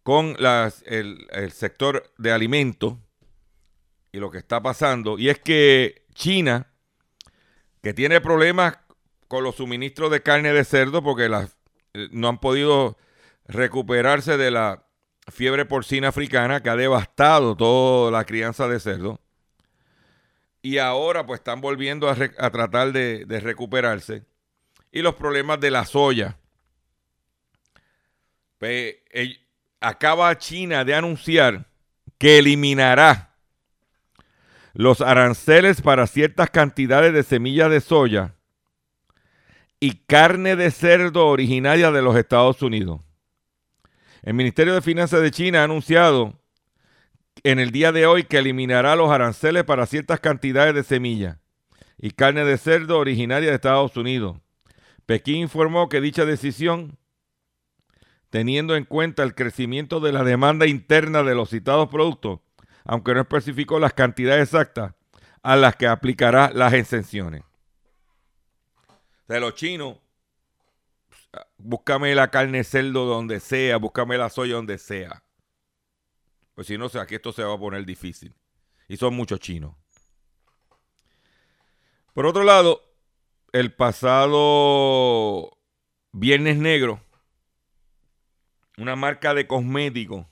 con 0.03 0.37
el, 0.87 1.27
el 1.31 1.53
sector 1.53 2.11
de 2.17 2.33
alimentos 2.33 2.95
y 4.11 4.21
lo 4.21 4.31
que 4.31 4.39
está 4.39 4.63
pasando, 4.63 5.19
y 5.19 5.29
es 5.29 5.39
que 5.39 6.07
China, 6.15 6.73
que 7.83 7.93
tiene 7.93 8.23
problemas 8.23 8.79
con 9.29 9.45
los 9.45 9.57
suministros 9.57 10.11
de 10.11 10.23
carne 10.23 10.55
de 10.55 10.65
cerdo 10.65 11.03
porque 11.03 11.27
eh, 11.27 12.09
no 12.11 12.29
han 12.29 12.39
podido 12.39 12.97
recuperarse 13.45 14.39
de 14.39 14.51
la 14.51 14.88
fiebre 15.31 15.65
porcina 15.65 16.09
africana 16.09 16.63
que 16.63 16.71
ha 16.71 16.77
devastado 16.77 17.57
toda 17.57 18.11
la 18.11 18.25
crianza 18.25 18.69
de 18.69 18.81
cerdo. 18.81 19.21
Y 20.63 20.79
ahora 20.79 21.25
pues 21.25 21.41
están 21.41 21.61
volviendo 21.61 22.09
a, 22.09 22.15
tratar 22.51 22.93
de, 22.93 23.41
recuperarse. 23.41 24.25
Y 24.91 25.03
los 25.03 25.15
problemas 25.15 25.61
de 25.61 25.71
la 25.71 25.85
soya. 25.85 26.37
Acaba 29.81 30.37
China 30.39 30.85
de 30.85 30.95
anunciar 30.95 31.67
que 32.19 32.39
eliminará 32.39 33.37
los 34.75 35.01
aranceles 35.01 35.81
para 35.81 36.07
ciertas 36.07 36.51
cantidades 36.51 37.13
de 37.13 37.23
semillas 37.23 37.71
de 37.71 37.81
soya 37.81 38.35
y 39.81 39.95
carne 40.07 40.57
de 40.57 40.71
cerdo 40.71 41.27
originaria 41.29 41.93
de 41.93 42.03
los 42.03 42.17
Estados 42.17 42.63
Unidos. 42.63 43.01
El 44.29 44.35
Ministerio 44.35 44.75
de 44.75 44.83
Finanzas 44.83 45.23
de 45.23 45.31
China 45.31 45.63
ha 45.63 45.65
anunciado 45.65 46.39
en 47.45 47.59
el 47.59 47.71
día 47.71 47.93
de 47.93 48.05
hoy 48.05 48.25
que 48.25 48.37
eliminará 48.37 48.95
los 48.95 49.11
aranceles 49.11 49.65
para 49.65 49.87
ciertas 49.87 50.21
cantidades 50.21 50.75
de 50.75 50.83
semillas 50.83 51.39
y 51.97 52.11
carne 52.11 52.45
de 52.45 52.59
cerdo 52.59 52.99
originaria 52.99 53.49
de 53.49 53.55
Estados 53.55 53.97
Unidos. 53.97 54.37
Pekín 55.07 55.37
informó 55.37 55.89
que 55.89 56.03
dicha 56.03 56.27
decisión, 56.27 56.99
teniendo 58.29 58.77
en 58.77 58.85
cuenta 58.85 59.23
el 59.23 59.35
crecimiento 59.35 59.99
de 59.99 60.13
la 60.13 60.25
demanda 60.25 60.67
interna 60.67 61.23
de 61.23 61.35
los 61.35 61.49
citados 61.49 61.89
productos, 61.89 62.41
aunque 62.85 63.15
no 63.15 63.23
especificó 63.23 63.79
las 63.79 63.95
cantidades 63.95 64.43
exactas 64.43 64.93
a 65.43 65.57
las 65.57 65.75
que 65.75 65.87
aplicará 65.87 66.51
las 66.53 66.75
exenciones. 66.75 67.45
De 69.27 69.41
los 69.41 69.55
chinos 69.55 69.97
búscame 71.57 72.15
la 72.15 72.31
carne 72.31 72.65
cerdo 72.65 73.05
donde 73.07 73.41
sea, 73.41 73.77
búscame 73.77 74.19
la 74.19 74.31
soya 74.31 74.55
donde 74.55 74.79
sea. 74.79 75.23
Pues 76.55 76.67
si 76.67 76.77
no, 76.79 76.87
aquí 76.87 77.15
esto 77.15 77.33
se 77.33 77.45
va 77.45 77.55
a 77.55 77.59
poner 77.59 77.85
difícil. 77.85 78.35
Y 78.89 78.97
son 78.97 79.15
muchos 79.15 79.39
chinos. 79.41 79.77
Por 82.15 82.27
otro 82.27 82.43
lado, 82.43 82.83
el 83.53 83.73
pasado 83.73 85.57
Viernes 86.13 86.59
Negro, 86.59 87.01
una 88.77 88.97
marca 88.97 89.35
de 89.35 89.47
cosméticos 89.47 90.27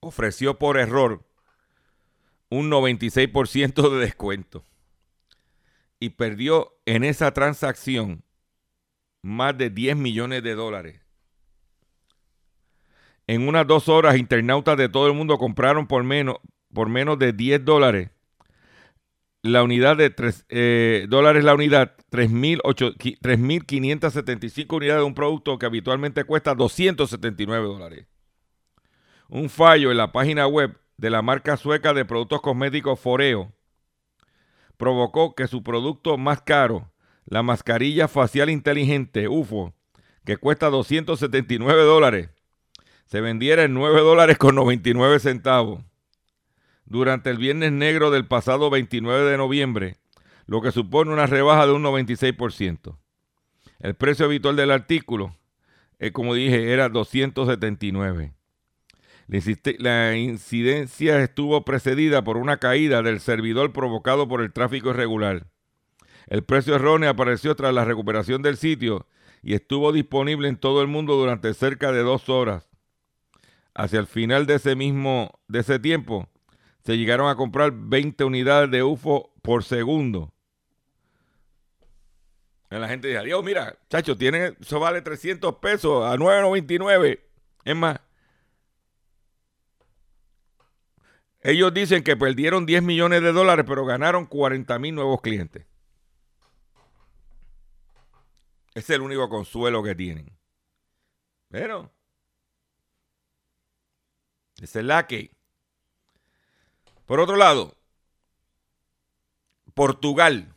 ofreció 0.00 0.58
por 0.58 0.78
error 0.78 1.24
un 2.50 2.70
96% 2.70 3.90
de 3.90 3.98
descuento 3.98 4.64
y 5.98 6.10
perdió 6.10 6.78
en 6.84 7.04
esa 7.04 7.32
transacción 7.32 8.24
más 9.22 9.56
de 9.56 9.70
10 9.70 9.96
millones 9.96 10.42
de 10.42 10.54
dólares. 10.54 11.00
En 13.26 13.48
unas 13.48 13.66
dos 13.66 13.88
horas, 13.88 14.16
internautas 14.16 14.76
de 14.76 14.88
todo 14.88 15.06
el 15.06 15.14
mundo 15.14 15.38
compraron 15.38 15.86
por 15.86 16.04
menos, 16.04 16.36
por 16.74 16.88
menos 16.88 17.18
de 17.18 17.32
10 17.32 17.64
dólares 17.64 18.10
la 19.42 19.62
unidad 19.64 19.96
de 19.96 20.10
3 20.10 20.46
eh, 20.48 21.06
dólares 21.08 21.44
la 21.44 21.54
unidad, 21.54 21.94
3.575 22.10 24.76
unidades 24.76 25.00
de 25.00 25.06
un 25.06 25.14
producto 25.14 25.58
que 25.58 25.66
habitualmente 25.66 26.24
cuesta 26.24 26.54
279 26.54 27.66
dólares. 27.66 28.06
un 29.28 29.48
fallo 29.48 29.90
en 29.90 29.96
la 29.96 30.12
página 30.12 30.46
web 30.46 30.78
de 30.96 31.10
la 31.10 31.22
marca 31.22 31.56
sueca 31.56 31.92
de 31.94 32.04
productos 32.04 32.40
cosméticos 32.40 33.00
Foreo 33.00 33.52
provocó 34.76 35.34
que 35.34 35.48
su 35.48 35.64
producto 35.64 36.18
más 36.18 36.42
caro, 36.42 36.91
la 37.26 37.42
mascarilla 37.42 38.08
facial 38.08 38.50
inteligente 38.50 39.28
UFO, 39.28 39.74
que 40.24 40.36
cuesta 40.36 40.70
279 40.70 41.82
dólares, 41.82 42.30
se 43.06 43.20
vendiera 43.20 43.64
en 43.64 43.74
9 43.74 44.00
dólares 44.00 44.38
con 44.38 44.54
99 44.54 45.18
centavos. 45.18 45.82
Durante 46.84 47.30
el 47.30 47.38
viernes 47.38 47.72
negro 47.72 48.10
del 48.10 48.26
pasado 48.26 48.70
29 48.70 49.30
de 49.30 49.36
noviembre, 49.36 49.96
lo 50.46 50.60
que 50.62 50.72
supone 50.72 51.12
una 51.12 51.26
rebaja 51.26 51.66
de 51.66 51.72
un 51.72 51.82
96%. 51.82 52.98
El 53.80 53.94
precio 53.94 54.26
habitual 54.26 54.56
del 54.56 54.70
artículo, 54.70 55.36
eh, 55.98 56.12
como 56.12 56.34
dije, 56.34 56.72
era 56.72 56.88
279. 56.88 58.32
La 59.78 60.16
incidencia 60.16 61.22
estuvo 61.22 61.64
precedida 61.64 62.22
por 62.22 62.36
una 62.36 62.58
caída 62.58 63.02
del 63.02 63.20
servidor 63.20 63.72
provocado 63.72 64.28
por 64.28 64.42
el 64.42 64.52
tráfico 64.52 64.90
irregular. 64.90 65.46
El 66.26 66.44
precio 66.44 66.74
erróneo 66.74 67.10
apareció 67.10 67.54
tras 67.56 67.74
la 67.74 67.84
recuperación 67.84 68.42
del 68.42 68.56
sitio 68.56 69.06
y 69.42 69.54
estuvo 69.54 69.92
disponible 69.92 70.48
en 70.48 70.56
todo 70.56 70.82
el 70.82 70.88
mundo 70.88 71.16
durante 71.16 71.52
cerca 71.54 71.92
de 71.92 72.02
dos 72.02 72.28
horas. 72.28 72.68
Hacia 73.74 74.00
el 74.00 74.06
final 74.06 74.46
de 74.46 74.54
ese 74.54 74.76
mismo 74.76 75.40
de 75.48 75.60
ese 75.60 75.78
tiempo, 75.78 76.28
se 76.84 76.96
llegaron 76.96 77.28
a 77.28 77.36
comprar 77.36 77.72
20 77.72 78.24
unidades 78.24 78.70
de 78.70 78.82
UFO 78.82 79.32
por 79.42 79.64
segundo. 79.64 80.32
Y 82.70 82.76
la 82.76 82.88
gente 82.88 83.08
dice, 83.08 83.22
Dios, 83.22 83.44
mira, 83.44 83.76
chacho, 83.90 84.16
tiene, 84.16 84.56
eso 84.60 84.80
vale 84.80 85.02
300 85.02 85.56
pesos 85.56 86.04
a 86.04 86.16
9.99. 86.16 87.20
Es 87.64 87.76
más, 87.76 88.00
ellos 91.42 91.74
dicen 91.74 92.02
que 92.02 92.16
perdieron 92.16 92.66
10 92.66 92.82
millones 92.82 93.22
de 93.22 93.32
dólares, 93.32 93.64
pero 93.68 93.84
ganaron 93.84 94.26
40 94.26 94.78
mil 94.78 94.94
nuevos 94.94 95.20
clientes. 95.20 95.66
Ese 95.66 95.72
es 98.74 98.90
el 98.90 99.00
único 99.00 99.28
consuelo 99.28 99.82
que 99.82 99.94
tienen. 99.94 100.30
Pero, 101.48 101.92
esa 104.60 104.80
es 104.80 104.84
la 104.84 105.06
que. 105.06 105.30
Por 107.06 107.20
otro 107.20 107.36
lado, 107.36 107.76
Portugal, 109.74 110.54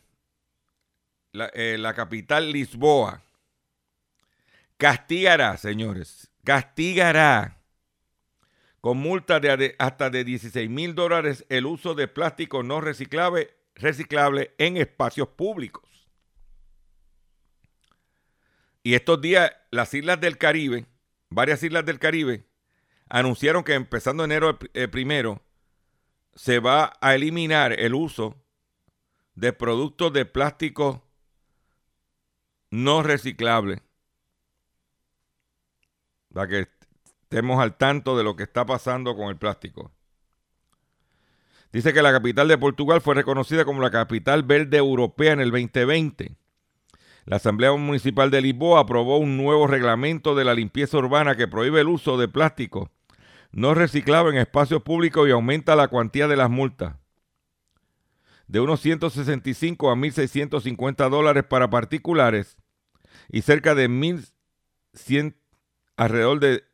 la, 1.32 1.46
eh, 1.54 1.76
la 1.78 1.92
capital 1.94 2.52
Lisboa, 2.52 3.22
castigará, 4.76 5.56
señores, 5.56 6.30
castigará 6.44 7.56
con 8.80 8.98
multa 8.98 9.40
de 9.40 9.74
hasta 9.78 10.10
de 10.10 10.22
16 10.22 10.70
mil 10.70 10.94
dólares 10.94 11.44
el 11.48 11.66
uso 11.66 11.96
de 11.96 12.06
plástico 12.06 12.62
no 12.62 12.80
reciclable, 12.80 13.50
reciclable 13.74 14.54
en 14.58 14.76
espacios 14.76 15.26
públicos. 15.28 16.05
Y 18.86 18.94
estos 18.94 19.20
días 19.20 19.50
las 19.72 19.92
islas 19.94 20.20
del 20.20 20.38
Caribe, 20.38 20.86
varias 21.28 21.60
islas 21.64 21.84
del 21.84 21.98
Caribe, 21.98 22.46
anunciaron 23.08 23.64
que 23.64 23.74
empezando 23.74 24.22
enero 24.22 24.60
eh, 24.74 24.86
primero 24.86 25.42
se 26.36 26.60
va 26.60 26.92
a 27.00 27.16
eliminar 27.16 27.72
el 27.72 27.94
uso 27.96 28.36
de 29.34 29.52
productos 29.52 30.12
de 30.12 30.24
plástico 30.24 31.02
no 32.70 33.02
reciclable. 33.02 33.82
Para 36.32 36.46
que 36.46 36.68
estemos 37.22 37.58
al 37.58 37.76
tanto 37.76 38.16
de 38.16 38.22
lo 38.22 38.36
que 38.36 38.44
está 38.44 38.66
pasando 38.66 39.16
con 39.16 39.30
el 39.30 39.36
plástico. 39.36 39.90
Dice 41.72 41.92
que 41.92 42.02
la 42.02 42.12
capital 42.12 42.46
de 42.46 42.56
Portugal 42.56 43.00
fue 43.00 43.16
reconocida 43.16 43.64
como 43.64 43.82
la 43.82 43.90
capital 43.90 44.44
verde 44.44 44.76
europea 44.76 45.32
en 45.32 45.40
el 45.40 45.50
2020. 45.50 46.36
La 47.26 47.36
Asamblea 47.36 47.72
Municipal 47.72 48.30
de 48.30 48.40
Lisboa 48.40 48.80
aprobó 48.80 49.18
un 49.18 49.36
nuevo 49.36 49.66
reglamento 49.66 50.34
de 50.34 50.44
la 50.44 50.54
limpieza 50.54 50.96
urbana 50.96 51.36
que 51.36 51.48
prohíbe 51.48 51.80
el 51.80 51.88
uso 51.88 52.16
de 52.16 52.28
plástico 52.28 52.90
no 53.56 53.74
reciclado 53.74 54.30
en 54.30 54.36
espacios 54.36 54.82
públicos 54.82 55.26
y 55.26 55.30
aumenta 55.30 55.74
la 55.76 55.88
cuantía 55.88 56.28
de 56.28 56.36
las 56.36 56.50
multas. 56.50 56.96
De 58.46 58.60
unos 58.60 58.80
165 58.80 59.90
a 59.90 59.94
1.650 59.94 61.08
dólares 61.08 61.44
para 61.44 61.70
particulares 61.70 62.58
y 63.30 63.40
cerca 63.40 63.74
de 63.74 63.88
1.100 63.88 65.36
alrededor 65.96 66.38
de, 66.40 66.64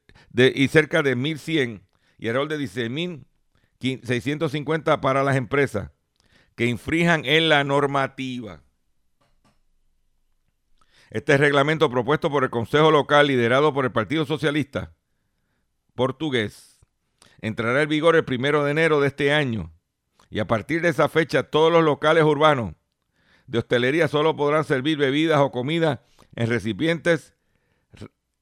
y 0.54 0.66
cerca 0.68 1.02
de 1.04 1.16
1.100 1.16 1.82
y 2.18 2.28
alrededor 2.28 2.48
de 2.48 2.58
16.650 3.78 4.98
para 5.00 5.22
las 5.22 5.36
empresas 5.36 5.92
que 6.56 6.66
infrijan 6.66 7.24
en 7.24 7.48
la 7.48 7.62
normativa. 7.62 8.64
Este 11.12 11.37
reglamento 11.37 11.90
propuesto 11.90 12.31
por 12.31 12.42
el 12.42 12.48
Consejo 12.48 12.90
Local 12.90 13.27
liderado 13.27 13.75
por 13.75 13.85
el 13.85 13.92
Partido 13.92 14.25
Socialista 14.25 14.94
portugués 15.94 16.81
entrará 17.42 17.83
en 17.83 17.88
vigor 17.90 18.16
el 18.16 18.25
primero 18.25 18.64
de 18.64 18.70
enero 18.70 18.98
de 18.98 19.09
este 19.09 19.31
año 19.31 19.75
y 20.31 20.38
a 20.38 20.46
partir 20.46 20.81
de 20.81 20.88
esa 20.88 21.11
fecha 21.11 21.51
todos 21.51 21.70
los 21.70 21.85
locales 21.85 22.25
urbanos 22.25 22.77
de 23.46 23.59
hostelería 23.59 24.09
solo 24.09 24.37
podrán 24.37 24.64
servir 24.64 24.96
bebidas 24.96 25.38
o 25.40 25.51
comida 25.51 26.03
en 26.35 26.48
recipientes 26.48 27.35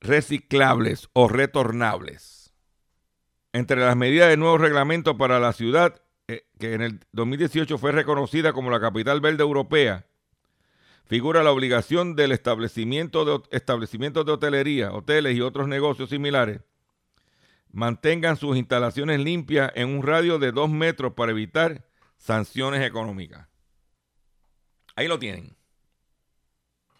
reciclables 0.00 1.08
o 1.12 1.26
retornables. 1.26 2.54
Entre 3.52 3.80
las 3.80 3.96
medidas 3.96 4.28
del 4.28 4.38
nuevo 4.38 4.58
reglamento 4.58 5.18
para 5.18 5.40
la 5.40 5.52
ciudad, 5.52 6.02
eh, 6.28 6.46
que 6.60 6.74
en 6.74 6.82
el 6.82 7.00
2018 7.10 7.78
fue 7.78 7.90
reconocida 7.90 8.52
como 8.52 8.70
la 8.70 8.78
capital 8.78 9.20
verde 9.20 9.42
europea, 9.42 10.06
figura 11.10 11.42
la 11.42 11.50
obligación 11.50 12.14
del 12.14 12.30
establecimiento 12.30 13.24
de 13.24 13.42
establecimientos 13.50 14.24
de 14.24 14.30
hotelería, 14.30 14.92
hoteles 14.92 15.36
y 15.36 15.40
otros 15.40 15.66
negocios 15.66 16.08
similares 16.08 16.60
mantengan 17.72 18.36
sus 18.36 18.56
instalaciones 18.56 19.18
limpias 19.18 19.72
en 19.74 19.88
un 19.88 20.04
radio 20.04 20.38
de 20.38 20.52
dos 20.52 20.70
metros 20.70 21.14
para 21.14 21.32
evitar 21.32 21.84
sanciones 22.16 22.86
económicas. 22.86 23.48
Ahí 24.94 25.08
lo 25.08 25.18
tienen. 25.18 25.56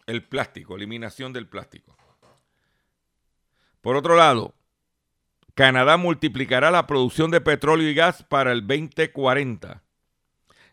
El 0.07 0.27
plástico, 0.27 0.75
eliminación 0.75 1.31
del 1.31 1.47
plástico. 1.47 1.95
Por 3.79 3.95
otro 3.95 4.17
lado, 4.17 4.55
Canadá 5.53 5.95
multiplicará 5.95 6.69
la 6.69 6.85
producción 6.85 7.31
de 7.31 7.39
petróleo 7.39 7.89
y 7.89 7.93
gas 7.93 8.23
para 8.23 8.51
el 8.51 8.67
2040. 8.67 9.81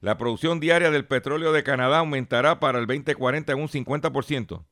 La 0.00 0.16
producción 0.16 0.60
diaria 0.60 0.90
del 0.90 1.06
petróleo 1.06 1.52
de 1.52 1.64
Canadá 1.64 1.98
aumentará 1.98 2.60
para 2.60 2.78
el 2.78 2.86
2040 2.86 3.52
en 3.52 3.58
un 3.58 3.68
50%, 3.68 4.64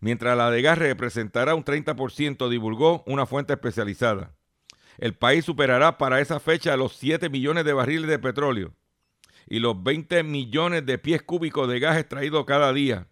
mientras 0.00 0.36
la 0.36 0.50
de 0.50 0.62
gas 0.62 0.78
representará 0.78 1.54
un 1.54 1.64
30%, 1.64 2.48
divulgó 2.48 3.02
una 3.06 3.26
fuente 3.26 3.52
especializada. 3.52 4.34
El 4.98 5.14
país 5.14 5.44
superará 5.44 5.98
para 5.98 6.20
esa 6.20 6.40
fecha 6.40 6.76
los 6.76 6.94
7 6.96 7.28
millones 7.28 7.64
de 7.64 7.72
barriles 7.72 8.08
de 8.08 8.18
petróleo 8.18 8.72
y 9.46 9.58
los 9.58 9.82
20 9.82 10.22
millones 10.22 10.86
de 10.86 10.98
pies 10.98 11.22
cúbicos 11.22 11.68
de 11.68 11.80
gas 11.80 11.98
extraídos 11.98 12.46
cada 12.46 12.72
día. 12.72 13.08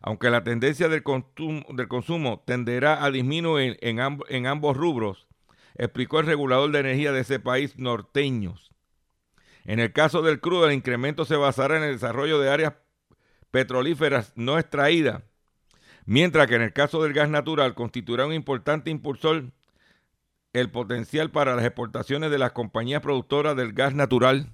Aunque 0.00 0.30
la 0.30 0.44
tendencia 0.44 0.88
del 0.88 1.02
consumo, 1.02 2.42
tenderá 2.46 3.04
a 3.04 3.10
disminuir 3.10 3.76
en, 3.80 3.98
en 4.28 4.46
ambos 4.46 4.76
rubros, 4.76 5.26
explicó 5.74 6.20
el 6.20 6.26
regulador 6.26 6.70
de 6.70 6.80
energía 6.80 7.12
de 7.12 7.20
ese 7.20 7.40
país 7.40 7.78
norteños. 7.78 8.70
En 9.66 9.80
el 9.80 9.92
caso 9.92 10.22
del 10.22 10.40
crudo, 10.40 10.66
el 10.66 10.74
incremento 10.74 11.24
se 11.24 11.36
basará 11.36 11.76
en 11.76 11.82
el 11.82 11.92
desarrollo 11.92 12.38
de 12.38 12.50
áreas 12.50 12.74
petrolíferas 13.50 14.32
no 14.36 14.58
extraídas, 14.58 15.22
mientras 16.04 16.46
que 16.46 16.54
en 16.54 16.62
el 16.62 16.72
caso 16.72 17.02
del 17.02 17.12
gas 17.12 17.28
natural 17.28 17.74
constituirá 17.74 18.26
un 18.26 18.32
importante 18.32 18.90
impulsor 18.90 19.52
el 20.52 20.70
potencial 20.70 21.30
para 21.30 21.54
las 21.54 21.64
exportaciones 21.64 22.30
de 22.30 22.38
las 22.38 22.52
compañías 22.52 23.02
productoras 23.02 23.56
del 23.56 23.72
gas 23.72 23.92
natural, 23.92 24.52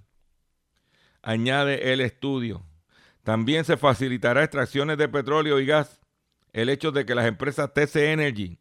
añade 1.23 1.93
el 1.93 2.01
estudio. 2.01 2.65
También 3.23 3.65
se 3.65 3.77
facilitará 3.77 4.43
extracciones 4.43 4.99
de 4.99 5.09
petróleo 5.09 5.61
y 5.61 5.67
gas. 5.67 6.01
El 6.53 6.71
hecho 6.71 6.91
de 6.91 7.07
que 7.07 7.15
las 7.15 7.27
empresas 7.27 7.73
TC 7.73 8.13
Energy, 8.13 8.59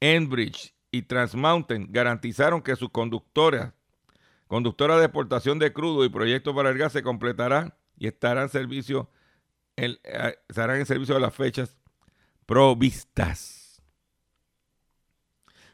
Enbridge 0.00 0.74
y 0.90 1.02
Transmountain 1.02 1.88
garantizaron 1.90 2.62
que 2.62 2.76
sus 2.76 2.90
conductoras, 2.90 3.74
conductoras 4.52 4.98
de 4.98 5.06
exportación 5.06 5.58
de 5.58 5.72
crudo 5.72 6.04
y 6.04 6.10
proyectos 6.10 6.54
para 6.54 6.68
el 6.68 6.76
gas 6.76 6.92
se 6.92 7.02
completarán 7.02 7.72
y 7.96 8.06
estarán 8.06 8.42
en 8.42 8.48
servicio, 8.50 9.08
eh, 9.78 9.98
estarán 10.46 10.76
en 10.76 10.84
servicio 10.84 11.14
de 11.14 11.22
las 11.22 11.34
fechas 11.34 11.74
provistas. 12.44 13.80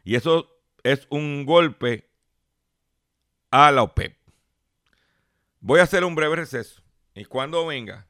Y 0.04 0.14
eso 0.14 0.48
es 0.84 1.08
un 1.10 1.44
golpe 1.44 2.08
a 3.50 3.72
la 3.72 3.82
OPEP. 3.82 4.16
Voy 5.58 5.80
a 5.80 5.82
hacer 5.82 6.04
un 6.04 6.14
breve 6.14 6.36
receso 6.36 6.80
y 7.16 7.24
cuando 7.24 7.66
venga, 7.66 8.06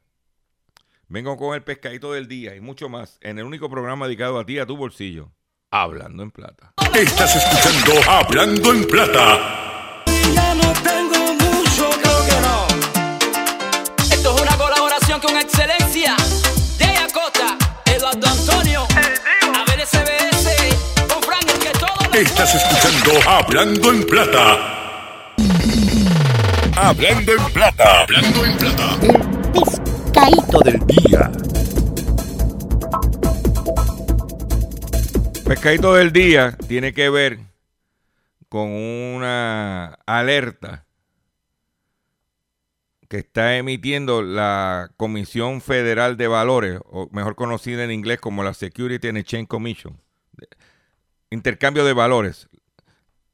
vengo 1.07 1.35
con 1.35 1.55
el 1.55 1.63
pescadito 1.63 2.13
del 2.13 2.27
día 2.27 2.55
y 2.55 2.61
mucho 2.61 2.89
más 2.89 3.17
en 3.21 3.39
el 3.39 3.45
único 3.45 3.71
programa 3.71 4.05
dedicado 4.05 4.37
a 4.37 4.45
ti, 4.45 4.59
a 4.59 4.67
tu 4.67 4.77
bolsillo, 4.77 5.31
Hablando 5.71 6.21
en 6.21 6.29
Plata. 6.29 6.75
Estás 6.93 7.35
escuchando 7.35 8.07
Hablando 8.07 8.71
en 8.71 8.85
Plata. 8.85 9.68
Ya 10.33 10.53
no 10.53 10.73
tengo 10.83 11.33
mucho, 11.33 11.89
creo 12.01 12.25
que 12.25 12.41
no. 12.41 12.67
Esto 14.11 14.35
es 14.35 14.41
una 14.41 14.57
colaboración 14.57 15.19
con 15.19 15.37
excelencia. 15.37 16.15
De 16.77 16.85
Acosta, 16.85 17.57
Eduardo 17.85 18.27
Antonio. 18.27 18.87
A 18.93 19.65
ver 19.71 19.85
SBS, 19.85 20.75
con 21.07 21.21
Frank, 21.23 21.49
el 21.53 21.59
que 21.59 21.71
todo 21.71 21.89
lo 22.11 22.19
Estás 22.19 22.55
escuchando 22.55 23.29
Hablando 23.29 23.91
en 23.91 24.03
Plata. 24.05 24.57
Hablando 26.75 27.31
en 27.33 27.53
Plata. 27.53 28.01
Hablando 28.01 28.45
en 28.45 28.57
Plata. 28.57 28.97
Pescadito 29.53 30.59
del 30.59 30.79
día. 30.87 31.31
Pescadito 35.45 35.93
del 35.95 36.13
día 36.13 36.55
tiene 36.67 36.93
que 36.93 37.09
ver 37.09 37.48
con 38.49 38.69
una 38.69 39.99
alerta 40.05 40.85
que 43.07 43.17
está 43.17 43.57
emitiendo 43.57 44.21
la 44.21 44.91
Comisión 44.97 45.61
Federal 45.61 46.17
de 46.17 46.27
Valores, 46.27 46.79
o 46.85 47.09
mejor 47.11 47.35
conocida 47.35 47.83
en 47.83 47.91
inglés 47.91 48.19
como 48.19 48.43
la 48.43 48.53
Security 48.53 49.07
and 49.07 49.17
Exchange 49.17 49.47
Commission. 49.47 49.99
Intercambio 51.31 51.85
de 51.85 51.93
valores. 51.93 52.49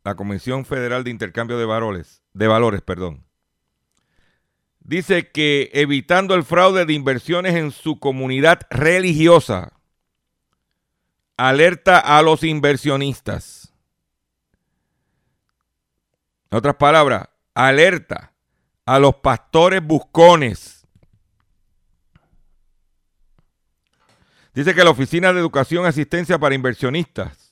La 0.03 0.15
Comisión 0.15 0.65
Federal 0.65 1.03
de 1.03 1.09
Intercambio 1.11 1.57
de 1.57 1.65
Valores, 1.65 2.21
de 2.33 2.47
valores, 2.47 2.81
perdón. 2.81 3.25
Dice 4.79 5.31
que 5.31 5.71
evitando 5.73 6.35
el 6.35 6.43
fraude 6.43 6.85
de 6.85 6.93
inversiones 6.93 7.55
en 7.55 7.71
su 7.71 7.99
comunidad 7.99 8.61
religiosa, 8.69 9.73
alerta 11.37 11.99
a 11.99 12.21
los 12.21 12.43
inversionistas. 12.43 13.64
En 16.51 16.57
otras 16.57 16.75
palabras, 16.75 17.27
alerta 17.53 18.33
a 18.85 18.99
los 18.99 19.15
pastores 19.15 19.83
buscones. 19.83 20.85
Dice 24.53 24.73
que 24.73 24.83
la 24.83 24.91
Oficina 24.91 25.33
de 25.33 25.39
Educación 25.39 25.85
Asistencia 25.85 26.39
para 26.39 26.55
Inversionistas 26.55 27.51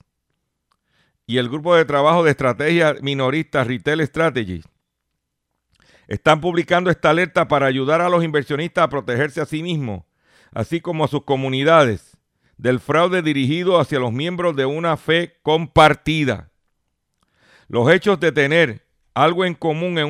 y 1.25 1.37
el 1.37 1.49
Grupo 1.49 1.75
de 1.75 1.85
Trabajo 1.85 2.23
de 2.23 2.31
Estrategia 2.31 2.95
Minorista 3.01 3.63
Retail 3.63 4.05
Strategies 4.07 4.65
están 6.07 6.39
publicando 6.39 6.89
esta 6.89 7.09
alerta 7.09 7.47
para 7.47 7.65
ayudar 7.65 7.99
a 8.01 8.09
los 8.09 8.23
inversionistas 8.23 8.83
a 8.83 8.89
protegerse 8.89 9.41
a 9.41 9.45
sí 9.45 9.63
mismos, 9.63 10.03
así 10.53 10.79
como 10.79 11.03
a 11.03 11.07
sus 11.07 11.23
comunidades, 11.23 12.17
del 12.57 12.79
fraude 12.79 13.21
dirigido 13.21 13.79
hacia 13.79 13.99
los 13.99 14.13
miembros 14.13 14.55
de 14.55 14.65
una 14.65 14.95
fe 14.95 15.39
compartida. 15.41 16.52
Los 17.67 17.89
hechos 17.91 18.19
de 18.19 18.31
tener 18.31 18.85
algo 19.13 19.45
en 19.45 19.53
común 19.53 19.97
es 19.99 20.05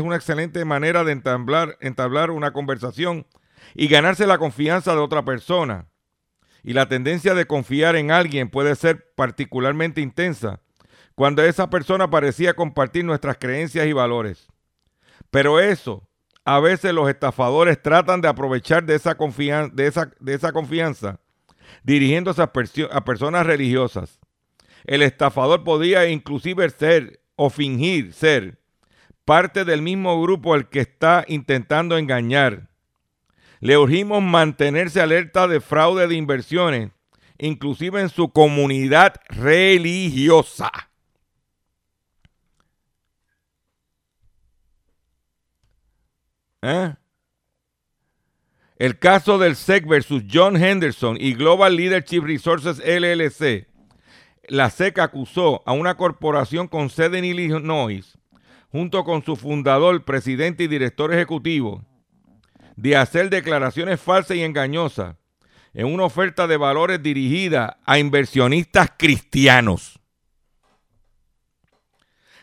una 0.00 0.16
excelente 0.16 0.64
manera 0.64 1.04
de 1.04 1.12
entablar, 1.12 2.30
una 2.30 2.52
conversación 2.52 3.26
y 3.74 3.88
ganarse 3.88 4.26
la 4.26 4.38
confianza 4.38 4.92
de 4.92 5.00
otra 5.00 5.24
persona. 5.24 5.86
Y 6.62 6.72
la 6.72 6.88
tendencia 6.88 7.34
de 7.34 7.46
confiar 7.46 7.96
en 7.96 8.10
alguien 8.10 8.48
puede 8.50 8.74
ser 8.74 9.12
particularmente 9.14 10.00
intensa 10.00 10.60
cuando 11.14 11.42
esa 11.42 11.68
persona 11.70 12.10
parecía 12.10 12.54
compartir 12.54 13.04
nuestras 13.04 13.38
creencias 13.38 13.86
y 13.86 13.92
valores. 13.92 14.48
Pero 15.30 15.60
eso, 15.60 16.08
a 16.44 16.60
veces 16.60 16.92
los 16.94 17.08
estafadores 17.08 17.80
tratan 17.82 18.20
de 18.20 18.28
aprovechar 18.28 18.84
de 18.84 18.94
esa, 18.94 19.16
confianza, 19.16 19.74
de 19.74 20.34
esa, 20.34 20.52
confianza 20.52 21.20
dirigiéndose 21.82 22.40
a 22.42 23.04
personas 23.04 23.46
religiosas. 23.46 24.18
El 24.84 25.02
estafador 25.02 25.64
podía 25.64 26.08
inclusive 26.08 26.68
ser 26.70 27.20
o 27.36 27.50
fingir 27.50 28.12
ser 28.12 28.58
parte 29.28 29.66
del 29.66 29.82
mismo 29.82 30.22
grupo 30.22 30.54
al 30.54 30.70
que 30.70 30.80
está 30.80 31.22
intentando 31.28 31.98
engañar. 31.98 32.70
Le 33.60 33.76
urgimos 33.76 34.22
mantenerse 34.22 35.02
alerta 35.02 35.46
de 35.46 35.60
fraude 35.60 36.08
de 36.08 36.14
inversiones, 36.14 36.92
inclusive 37.36 38.00
en 38.00 38.08
su 38.08 38.30
comunidad 38.32 39.16
religiosa. 39.28 40.70
¿Eh? 46.62 46.94
El 48.76 48.98
caso 48.98 49.36
del 49.36 49.56
SEC 49.56 49.86
versus 49.86 50.22
John 50.32 50.56
Henderson 50.56 51.18
y 51.20 51.34
Global 51.34 51.76
Leadership 51.76 52.22
Resources 52.22 52.78
LLC. 52.78 53.66
La 54.48 54.70
SEC 54.70 54.98
acusó 54.98 55.62
a 55.66 55.72
una 55.72 55.96
corporación 55.96 56.68
con 56.68 56.88
sede 56.88 57.18
en 57.18 57.26
Illinois, 57.26 58.18
junto 58.70 59.04
con 59.04 59.22
su 59.22 59.36
fundador, 59.36 60.04
presidente 60.04 60.64
y 60.64 60.68
director 60.68 61.12
ejecutivo, 61.12 61.84
de 62.76 62.96
hacer 62.96 63.28
declaraciones 63.28 64.00
falsas 64.00 64.36
y 64.36 64.42
engañosas 64.42 65.16
en 65.74 65.86
una 65.86 66.04
oferta 66.04 66.46
de 66.46 66.56
valores 66.56 67.02
dirigida 67.02 67.78
a 67.84 67.98
inversionistas 67.98 68.92
cristianos. 68.96 70.00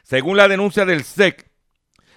Según 0.04 0.38
la 0.38 0.48
denuncia 0.48 0.86
del 0.86 1.04
SEC, 1.04 1.50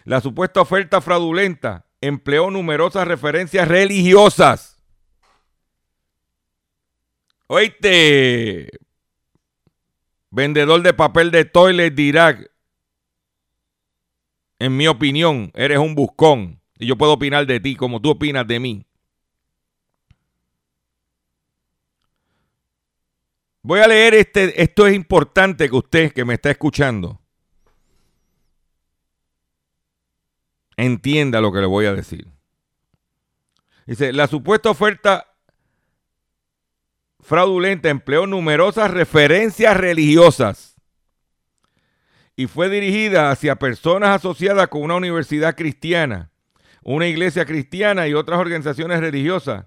la 0.04 0.20
supuesta 0.20 0.60
oferta 0.60 1.00
fraudulenta 1.00 1.86
empleó 2.00 2.50
numerosas 2.50 3.08
referencias 3.08 3.66
religiosas. 3.66 4.76
Oíste, 7.46 8.68
vendedor 10.30 10.82
de 10.82 10.92
papel 10.94 11.30
de 11.30 11.44
toilet 11.44 11.94
de 11.94 12.02
Irak, 12.02 12.50
en 14.58 14.76
mi 14.76 14.86
opinión, 14.88 15.50
eres 15.54 15.78
un 15.78 15.94
buscón. 15.94 16.60
Y 16.78 16.86
yo 16.86 16.96
puedo 16.96 17.12
opinar 17.12 17.46
de 17.46 17.60
ti 17.60 17.76
como 17.76 18.00
tú 18.00 18.10
opinas 18.10 18.46
de 18.46 18.60
mí. 18.60 18.86
Voy 23.62 23.80
a 23.80 23.88
leer 23.88 24.14
este, 24.14 24.62
esto 24.62 24.86
es 24.86 24.94
importante 24.94 25.68
que 25.68 25.76
usted 25.76 26.12
que 26.12 26.24
me 26.24 26.34
está 26.34 26.50
escuchando 26.50 27.20
entienda 30.78 31.40
lo 31.40 31.52
que 31.52 31.60
le 31.60 31.66
voy 31.66 31.84
a 31.86 31.92
decir. 31.92 32.26
Dice, 33.86 34.12
la 34.12 34.26
supuesta 34.26 34.70
oferta 34.70 35.34
fraudulenta 37.20 37.88
empleó 37.88 38.26
numerosas 38.26 38.90
referencias 38.90 39.76
religiosas 39.76 40.76
y 42.36 42.46
fue 42.46 42.68
dirigida 42.68 43.30
hacia 43.30 43.56
personas 43.56 44.10
asociadas 44.10 44.68
con 44.68 44.82
una 44.82 44.94
universidad 44.94 45.56
cristiana, 45.56 46.30
una 46.82 47.08
iglesia 47.08 47.44
cristiana 47.44 48.06
y 48.06 48.14
otras 48.14 48.38
organizaciones 48.38 49.00
religiosas 49.00 49.66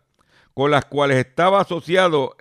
con 0.54 0.72
las 0.72 0.86
cuales 0.86 1.18
estaba 1.18 1.62
asociado 1.62 2.36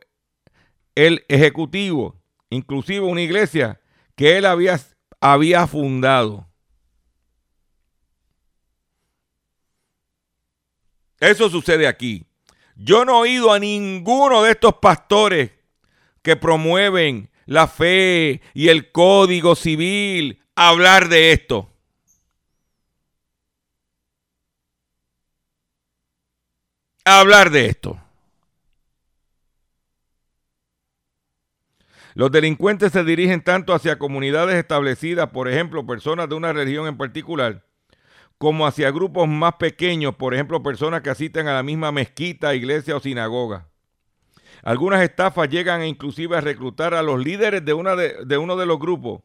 el 0.94 1.24
ejecutivo, 1.28 2.22
inclusive 2.48 3.04
una 3.04 3.22
iglesia 3.22 3.80
que 4.14 4.38
él 4.38 4.46
había, 4.46 4.78
había 5.20 5.66
fundado. 5.66 6.46
Eso 11.18 11.50
sucede 11.50 11.86
aquí. 11.86 12.29
Yo 12.82 13.04
no 13.04 13.12
he 13.12 13.28
oído 13.28 13.52
a 13.52 13.58
ninguno 13.58 14.42
de 14.42 14.52
estos 14.52 14.76
pastores 14.76 15.50
que 16.22 16.36
promueven 16.36 17.28
la 17.44 17.68
fe 17.68 18.40
y 18.54 18.68
el 18.68 18.90
código 18.90 19.54
civil 19.54 20.42
hablar 20.54 21.10
de 21.10 21.32
esto. 21.32 21.70
Hablar 27.04 27.50
de 27.50 27.66
esto. 27.66 28.00
Los 32.14 32.32
delincuentes 32.32 32.92
se 32.92 33.04
dirigen 33.04 33.44
tanto 33.44 33.74
hacia 33.74 33.98
comunidades 33.98 34.56
establecidas, 34.56 35.28
por 35.28 35.48
ejemplo, 35.48 35.86
personas 35.86 36.30
de 36.30 36.34
una 36.34 36.54
religión 36.54 36.86
en 36.86 36.96
particular, 36.96 37.62
como 38.40 38.66
hacia 38.66 38.90
grupos 38.90 39.28
más 39.28 39.56
pequeños, 39.56 40.14
por 40.14 40.32
ejemplo, 40.32 40.62
personas 40.62 41.02
que 41.02 41.10
asisten 41.10 41.46
a 41.46 41.52
la 41.52 41.62
misma 41.62 41.92
mezquita, 41.92 42.54
iglesia 42.54 42.96
o 42.96 43.00
sinagoga. 43.00 43.68
Algunas 44.62 45.02
estafas 45.02 45.50
llegan 45.50 45.84
inclusive 45.84 46.38
a 46.38 46.40
reclutar 46.40 46.94
a 46.94 47.02
los 47.02 47.22
líderes 47.22 47.62
de, 47.62 47.74
de 48.24 48.38
uno 48.38 48.56
de 48.56 48.64
los 48.64 48.78
grupos 48.78 49.20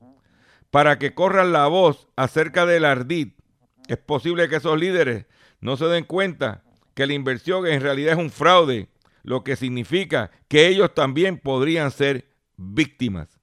para 0.69 0.99
que 0.99 1.13
corran 1.13 1.54
la 1.54 1.67
voz 1.67 2.10
acerca 2.17 2.65
del 2.65 2.84
ardid. 2.84 3.30
Es 3.88 3.97
posible 3.99 4.49
que 4.49 4.58
esos 4.58 4.78
líderes 4.78 5.28
no 5.62 5.78
se 5.78 5.86
den 5.86 6.04
cuenta 6.04 6.65
que 6.93 7.08
la 7.08 7.13
inversión 7.13 7.65
en 7.67 7.80
realidad 7.80 8.15
es 8.15 8.19
un 8.19 8.32
fraude, 8.32 8.89
lo 9.23 9.45
que 9.45 9.56
significa 9.56 10.30
que 10.49 10.67
ellos 10.67 10.93
también 10.93 11.38
podrían 11.38 11.89
ser 11.91 12.28
víctimas. 12.58 13.35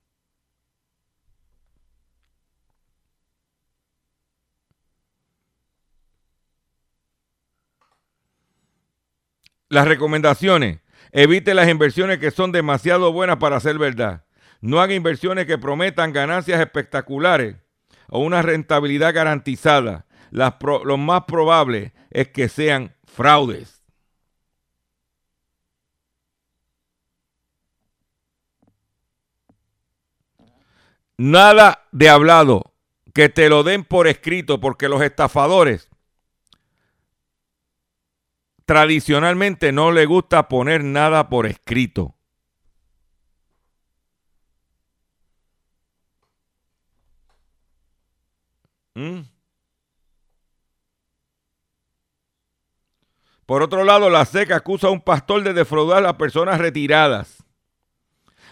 Las 9.72 9.88
recomendaciones. 9.88 10.80
Evite 11.12 11.54
las 11.54 11.66
inversiones 11.66 12.18
que 12.18 12.30
son 12.30 12.52
demasiado 12.52 13.10
buenas 13.10 13.38
para 13.38 13.58
ser 13.58 13.78
verdad. 13.78 14.22
No 14.60 14.82
haga 14.82 14.92
inversiones 14.92 15.46
que 15.46 15.56
prometan 15.56 16.12
ganancias 16.12 16.60
espectaculares 16.60 17.56
o 18.10 18.18
una 18.18 18.42
rentabilidad 18.42 19.14
garantizada. 19.14 20.04
lo 20.30 20.96
más 20.98 21.22
probable 21.24 21.94
es 22.10 22.28
que 22.28 22.50
sean 22.50 22.94
fraudes. 23.06 23.82
Nada 31.16 31.88
de 31.92 32.10
hablado, 32.10 32.74
que 33.14 33.30
te 33.30 33.48
lo 33.48 33.62
den 33.62 33.84
por 33.84 34.06
escrito, 34.06 34.60
porque 34.60 34.90
los 34.90 35.00
estafadores 35.00 35.88
tradicionalmente 38.64 39.72
no 39.72 39.92
le 39.92 40.06
gusta 40.06 40.48
poner 40.48 40.84
nada 40.84 41.28
por 41.28 41.46
escrito. 41.46 42.14
¿Mm? 48.94 49.20
Por 53.46 53.62
otro 53.62 53.84
lado, 53.84 54.08
la 54.08 54.24
SEC 54.24 54.52
acusa 54.52 54.86
a 54.86 54.90
un 54.90 55.00
pastor 55.00 55.42
de 55.42 55.52
defraudar 55.52 56.06
a 56.06 56.16
personas 56.16 56.58
retiradas. 56.58 57.44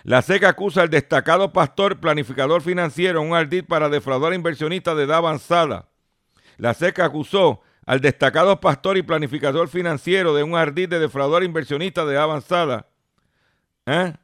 La 0.02 0.22
SEC 0.22 0.44
acusa 0.44 0.82
al 0.82 0.90
destacado 0.90 1.52
pastor 1.52 2.00
planificador 2.00 2.62
financiero, 2.62 3.20
un 3.20 3.34
ardid 3.34 3.64
para 3.64 3.88
defraudar 3.88 4.32
a 4.32 4.34
inversionistas 4.34 4.96
de 4.96 5.04
edad 5.04 5.18
avanzada. 5.18 5.88
La 6.56 6.74
SEC 6.74 6.98
acusó 7.00 7.62
al 7.86 8.00
destacado 8.00 8.60
pastor 8.60 8.96
y 8.96 9.02
planificador 9.02 9.68
financiero 9.68 10.34
de 10.34 10.42
un 10.42 10.56
ardid 10.56 10.88
de 10.88 10.98
defraudar 10.98 11.42
inversionistas 11.42 12.06
de 12.06 12.18
avanzada. 12.18 12.86
¿Eh? 13.86 14.14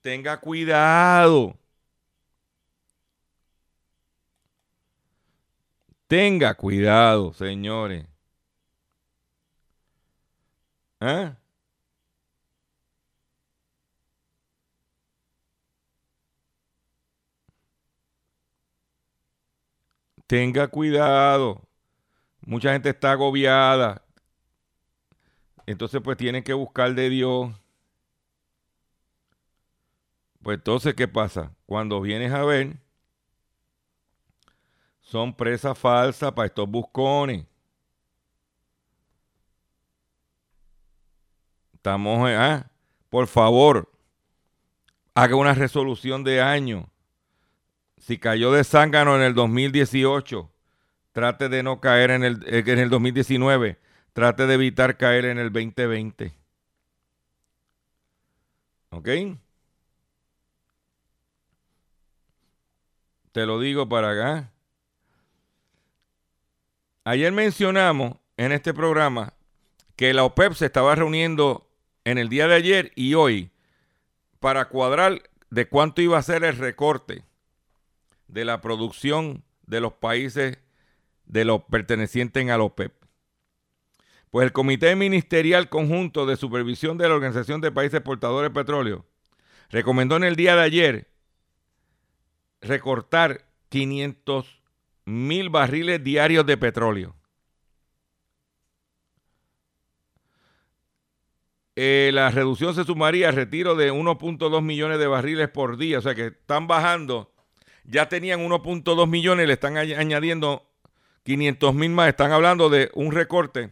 Tenga 0.00 0.38
cuidado. 0.40 1.56
Tenga 6.06 6.54
cuidado, 6.54 7.32
señores. 7.32 8.06
¿Eh? 11.00 11.34
Tenga 20.34 20.66
cuidado. 20.66 21.62
Mucha 22.40 22.72
gente 22.72 22.88
está 22.88 23.12
agobiada. 23.12 24.04
Entonces, 25.64 26.00
pues 26.02 26.16
tienen 26.16 26.42
que 26.42 26.52
buscar 26.52 26.92
de 26.92 27.08
Dios. 27.08 27.54
Pues 30.42 30.56
entonces, 30.58 30.92
¿qué 30.94 31.06
pasa? 31.06 31.54
Cuando 31.66 32.00
vienes 32.00 32.32
a 32.32 32.42
ver, 32.42 32.78
son 35.02 35.32
presa 35.32 35.72
falsa 35.72 36.34
para 36.34 36.46
estos 36.46 36.68
buscones. 36.68 37.46
Estamos, 41.74 42.28
ah, 42.28 42.68
por 43.08 43.28
favor, 43.28 43.88
haga 45.14 45.36
una 45.36 45.54
resolución 45.54 46.24
de 46.24 46.42
año. 46.42 46.90
Si 48.06 48.18
cayó 48.18 48.52
de 48.52 48.64
zángano 48.64 49.16
en 49.16 49.22
el 49.22 49.32
2018, 49.32 50.50
trate 51.12 51.48
de 51.48 51.62
no 51.62 51.80
caer 51.80 52.10
en 52.10 52.22
el, 52.22 52.44
eh, 52.46 52.62
en 52.66 52.78
el 52.78 52.90
2019. 52.90 53.78
Trate 54.12 54.46
de 54.46 54.52
evitar 54.52 54.98
caer 54.98 55.24
en 55.24 55.38
el 55.38 55.50
2020. 55.50 56.34
¿Ok? 58.90 59.08
Te 63.32 63.46
lo 63.46 63.58
digo 63.58 63.88
para 63.88 64.10
acá. 64.10 64.52
Ayer 67.04 67.32
mencionamos 67.32 68.18
en 68.36 68.52
este 68.52 68.74
programa 68.74 69.32
que 69.96 70.12
la 70.12 70.24
OPEP 70.24 70.52
se 70.52 70.66
estaba 70.66 70.94
reuniendo 70.94 71.70
en 72.04 72.18
el 72.18 72.28
día 72.28 72.48
de 72.48 72.54
ayer 72.54 72.92
y 72.96 73.14
hoy 73.14 73.50
para 74.40 74.68
cuadrar 74.68 75.22
de 75.48 75.66
cuánto 75.66 76.02
iba 76.02 76.18
a 76.18 76.22
ser 76.22 76.44
el 76.44 76.58
recorte 76.58 77.24
de 78.34 78.44
la 78.44 78.60
producción 78.60 79.44
de 79.64 79.80
los 79.80 79.92
países 79.92 80.58
de 81.24 81.44
los 81.44 81.62
pertenecientes 81.62 82.50
a 82.50 82.58
la 82.58 82.64
OPEP. 82.64 82.92
Pues 84.30 84.44
el 84.44 84.52
Comité 84.52 84.96
Ministerial 84.96 85.68
Conjunto 85.68 86.26
de 86.26 86.36
Supervisión 86.36 86.98
de 86.98 87.08
la 87.08 87.14
Organización 87.14 87.60
de 87.60 87.70
Países 87.70 87.98
Exportadores 87.98 88.50
de 88.50 88.60
Petróleo 88.60 89.06
recomendó 89.70 90.16
en 90.16 90.24
el 90.24 90.34
día 90.34 90.56
de 90.56 90.62
ayer 90.62 91.10
recortar 92.60 93.46
500 93.68 94.62
mil 95.04 95.48
barriles 95.48 96.02
diarios 96.02 96.44
de 96.44 96.56
petróleo. 96.56 97.14
Eh, 101.76 102.10
la 102.12 102.30
reducción 102.30 102.74
se 102.74 102.82
sumaría 102.82 103.28
al 103.28 103.36
retiro 103.36 103.76
de 103.76 103.92
1.2 103.92 104.60
millones 104.60 104.98
de 104.98 105.06
barriles 105.06 105.48
por 105.50 105.76
día, 105.76 106.00
o 106.00 106.02
sea 106.02 106.16
que 106.16 106.26
están 106.26 106.66
bajando. 106.66 107.33
Ya 107.84 108.08
tenían 108.08 108.40
1.2 108.40 109.06
millones, 109.06 109.46
le 109.46 109.52
están 109.52 109.76
añadiendo 109.76 110.66
500 111.24 111.74
mil 111.74 111.90
más. 111.90 112.08
Están 112.08 112.32
hablando 112.32 112.70
de 112.70 112.90
un 112.94 113.12
recorte 113.12 113.70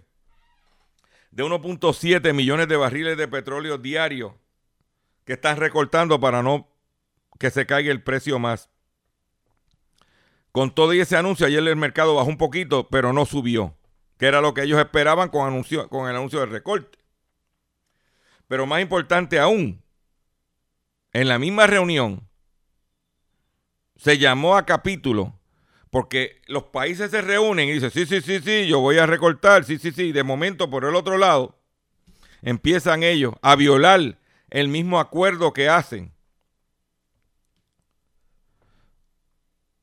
de 1.31 1.45
1.7 1.45 2.33
millones 2.35 2.69
de 2.69 2.77
barriles 2.77 3.17
de 3.17 3.27
petróleo 3.27 3.79
diarios 3.79 4.33
que 5.25 5.35
están 5.35 5.57
recortando 5.57 6.21
para 6.21 6.43
no 6.43 6.69
que 7.39 7.51
se 7.51 7.67
caiga 7.67 7.91
el 7.91 8.03
precio 8.03 8.39
más. 8.39 8.69
Con 10.53 10.75
todo 10.75 10.93
y 10.93 11.01
ese 11.01 11.17
anuncio, 11.17 11.47
ayer 11.47 11.67
el 11.67 11.77
mercado 11.77 12.15
bajó 12.15 12.29
un 12.29 12.37
poquito, 12.37 12.89
pero 12.89 13.15
no 13.15 13.25
subió, 13.25 13.75
que 14.19 14.27
era 14.27 14.43
lo 14.43 14.53
que 14.53 14.63
ellos 14.63 14.79
esperaban 14.79 15.31
con, 15.31 15.47
anuncio, 15.47 15.89
con 15.89 16.09
el 16.11 16.15
anuncio 16.15 16.41
del 16.41 16.51
recorte. 16.51 16.99
Pero 18.49 18.67
más 18.67 18.83
importante 18.83 19.39
aún, 19.39 19.83
en 21.13 21.29
la 21.29 21.39
misma 21.39 21.67
reunión 21.67 22.29
se 24.03 24.19
llamó 24.19 24.57
a 24.57 24.67
capítulo 24.67 25.39
porque 25.91 26.41
los 26.47 26.65
países 26.65 27.11
se 27.11 27.21
reúnen 27.21 27.69
y 27.69 27.73
dicen, 27.73 27.91
sí, 27.91 28.07
sí, 28.07 28.21
sí, 28.21 28.41
sí, 28.41 28.67
yo 28.67 28.81
voy 28.81 28.99
a 28.99 29.07
recortar, 29.07 29.65
sí, 29.65 29.79
sí, 29.79 29.93
sí. 29.93 30.11
De 30.11 30.25
momento, 30.25 30.71
por 30.71 30.85
el 30.85 30.95
otro 30.97 31.19
lado, 31.19 31.59
empiezan 32.41 33.03
ellos 33.03 33.35
a 33.43 33.57
violar 33.57 34.19
el 34.51 34.69
mismo 34.69 34.99
acuerdo 34.99 35.53
que 35.53 35.69
hacen. 35.69 36.13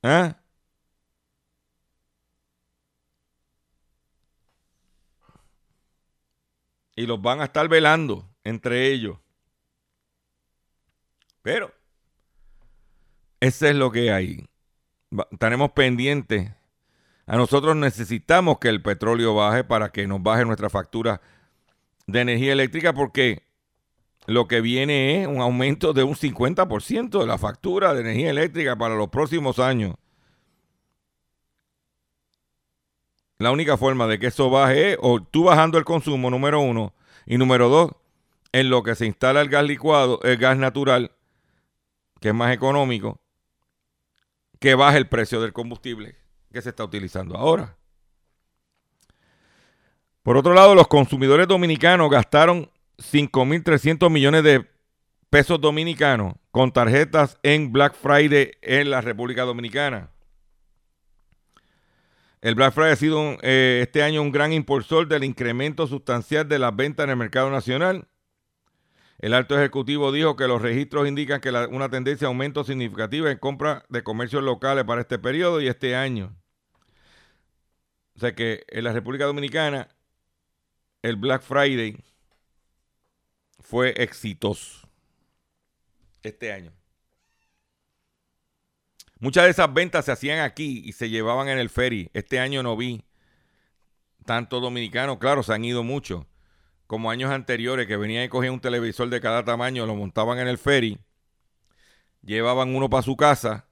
¿Ah? 0.03 0.36
y 6.95 7.05
los 7.05 7.21
van 7.21 7.39
a 7.39 7.45
estar 7.45 7.69
velando 7.69 8.29
entre 8.43 8.91
ellos. 8.91 9.17
Pero 11.41 11.79
ese 13.39 13.69
es 13.69 13.75
lo 13.75 13.91
que 13.91 14.12
hay. 14.12 14.47
Estaremos 15.32 15.71
pendientes. 15.71 16.52
A 17.25 17.38
nosotros 17.38 17.75
necesitamos 17.75 18.60
que 18.60 18.69
el 18.69 18.82
petróleo 18.82 19.36
baje 19.36 19.63
para 19.63 19.91
que 19.91 20.08
nos 20.08 20.21
baje 20.21 20.45
nuestra 20.45 20.69
factura 20.69 21.21
de 22.08 22.21
energía 22.21 22.54
eléctrica 22.54 22.93
porque 22.93 23.43
lo 24.25 24.47
que 24.47 24.62
viene 24.62 25.21
es 25.21 25.28
un 25.28 25.41
aumento 25.41 25.93
de 25.93 26.04
un 26.04 26.15
50% 26.15 27.19
de 27.19 27.25
la 27.28 27.38
factura 27.38 27.93
de 27.93 28.02
energía 28.02 28.30
eléctrica 28.32 28.75
para 28.75 28.95
los 28.95 29.10
próximos 29.10 29.60
años. 29.60 29.95
La 33.38 33.52
única 33.52 33.78
forma 33.78 34.06
de 34.08 34.19
que 34.19 34.28
eso 34.28 34.49
baje 34.49 34.91
es 34.91 34.97
o 35.02 35.22
tú 35.22 35.45
bajando 35.45 35.78
el 35.78 35.86
consumo, 35.86 36.30
número 36.30 36.59
uno, 36.59 36.93
y 37.26 37.38
número 37.38 37.70
dos, 37.70 37.91
en 38.51 38.70
lo 38.70 38.84
que 38.84 38.95
se 38.95 39.05
instala 39.05 39.41
el 39.41 39.49
gas 39.49 39.64
licuado, 39.64 40.20
el 40.24 40.38
gas 40.38 40.57
natural, 40.57 41.11
que 42.20 42.30
es 42.30 42.36
más 42.36 42.53
económico, 42.53 43.22
que 44.60 44.76
baje 44.76 44.97
el 44.97 45.07
precio 45.07 45.41
del 45.41 45.53
combustible 45.53 46.16
que 46.51 46.62
se 46.62 46.70
está 46.70 46.84
utilizando 46.84 47.38
ahora. 47.38 47.78
Por 50.24 50.38
otro 50.38 50.53
lado, 50.53 50.76
los 50.76 50.88
consumidores 50.88 51.47
dominicanos 51.47 52.10
gastaron 52.12 52.70
5.300 52.97 54.10
millones 54.10 54.43
de 54.43 54.68
pesos 55.30 55.62
dominicanos 55.62 56.36
con 56.51 56.72
tarjetas 56.72 57.38
en 57.43 57.72
Black 57.72 57.95
Friday 57.95 58.51
en 58.62 58.89
la 58.89 59.01
República 59.01 59.43
Dominicana. 59.43 60.10
El 62.41 62.55
Black 62.55 62.74
Friday 62.74 62.91
ha 62.93 62.95
sido 62.95 63.38
eh, 63.41 63.82
este 63.84 64.01
año 64.01 64.22
un 64.22 64.32
gran 64.32 64.53
impulsor 64.53 65.07
del 65.07 65.24
incremento 65.24 65.88
sustancial 65.88 66.47
de 66.47 66.60
las 66.60 66.76
ventas 66.76 67.03
en 67.03 67.12
el 67.12 67.18
mercado 67.18 67.49
nacional. 67.49 68.07
El 69.20 69.34
alto 69.34 69.57
ejecutivo 69.57 70.13
dijo 70.13 70.38
que 70.38 70.47
los 70.47 70.61
registros 70.61 71.07
indican 71.07 71.41
que 71.41 71.49
una 71.49 71.89
tendencia 71.89 72.26
de 72.26 72.30
aumento 72.30 72.63
significativa 72.63 73.30
en 73.30 73.38
compra 73.38 73.86
de 73.89 74.01
comercios 74.01 74.43
locales 74.43 74.86
para 74.86 75.01
este 75.01 75.20
periodo 75.20 75.59
y 75.59 75.67
este 75.67 75.95
año. 75.95 76.36
O 78.15 78.20
sea 78.20 78.34
que 78.34 78.65
en 78.70 78.86
la 78.86 78.93
República 78.93 79.26
Dominicana 79.26 79.89
el 81.01 81.17
Black 81.17 81.41
Friday 81.41 82.01
fue 83.59 83.93
exitoso 84.01 84.89
este 86.24 86.53
año. 86.53 86.72
Muchas 89.20 89.43
de 89.43 89.49
esas 89.49 89.74
ventas 89.74 90.05
se 90.05 90.13
hacían 90.13 90.39
aquí 90.39 90.82
y 90.86 90.93
se 90.93 91.09
llevaban 91.09 91.49
en 91.49 91.59
el 91.59 91.70
ferry. 91.70 92.09
Este 92.13 92.39
año 92.39 92.63
no 92.63 92.78
vi 92.78 93.03
tanto 94.26 94.61
dominicanos, 94.61 95.17
claro, 95.17 95.43
se 95.43 95.53
han 95.53 95.65
ido 95.65 95.84
muchos, 95.84 96.26
como 96.90 97.12
años 97.12 97.30
anteriores 97.30 97.86
que 97.86 97.98
venían 97.98 98.24
y 98.24 98.30
cogían 98.30 98.54
un 98.54 98.62
televisor 98.62 99.08
de 99.10 99.22
cada 99.22 99.46
tamaño, 99.46 99.86
lo 99.86 99.94
montaban 99.94 100.40
en 100.40 100.48
el 100.48 100.58
ferry, 100.58 100.98
llevaban 102.24 102.74
uno 102.74 102.90
para 102.90 103.04
su 103.04 103.16
casa, 103.16 103.68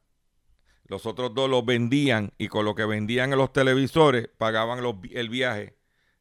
los 0.86 1.08
otros 1.08 1.34
dos 1.34 1.50
los 1.50 1.66
vendían 1.66 2.32
y 2.38 2.48
con 2.48 2.64
lo 2.64 2.76
que 2.76 2.86
vendían 2.86 3.34
en 3.34 3.40
los 3.40 3.52
televisores 3.52 4.30
pagaban 4.38 4.84
el 5.10 5.30
viaje 5.30 5.76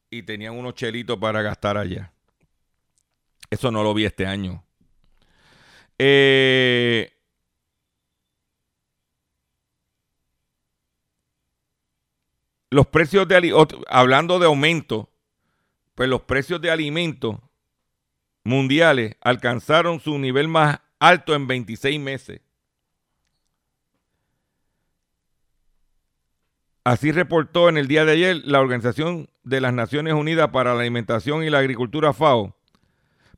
y 0.09 0.23
tenían 0.23 0.55
unos 0.55 0.73
chelitos 0.73 1.19
para 1.19 1.43
gastar 1.43 1.77
allá. 1.77 2.15
Eso 3.51 3.71
no 3.71 3.83
lo 3.83 3.93
vi 3.93 4.07
este 4.07 4.25
año. 4.25 4.65
Eh, 5.99 7.13
los 12.71 12.87
precios 12.87 13.29
de 13.29 13.53
hablando 13.87 14.39
de 14.39 14.47
aumento, 14.47 15.11
pues 15.97 16.09
los 16.09 16.21
precios 16.21 16.61
de 16.61 16.71
alimentos 16.71 17.37
mundiales 18.45 19.17
alcanzaron 19.23 19.99
su 19.99 20.17
nivel 20.19 20.47
más 20.47 20.79
alto 21.01 21.35
en 21.35 21.49
26 21.49 21.99
meses. 21.99 22.41
Así 26.85 27.11
reportó 27.11 27.69
en 27.69 27.79
el 27.79 27.89
día 27.89 28.05
de 28.05 28.13
ayer 28.13 28.43
la 28.45 28.61
Organización 28.61 29.29
de 29.43 29.61
las 29.61 29.73
Naciones 29.73 30.15
Unidas 30.15 30.51
para 30.51 30.75
la 30.75 30.83
Alimentación 30.83 31.43
y 31.43 31.51
la 31.51 31.59
Agricultura 31.59 32.13
FAO, 32.13 32.55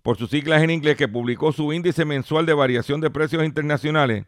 por 0.03 0.19
sus 0.19 0.29
siglas 0.29 0.63
en 0.63 0.71
inglés, 0.71 0.97
que 0.97 1.09
publicó 1.09 1.53
su 1.53 1.73
índice 1.73 2.05
mensual 2.05 2.45
de 2.45 2.55
variación 2.55 3.01
de 3.01 3.11
precios 3.11 3.45
internacionales 3.45 4.27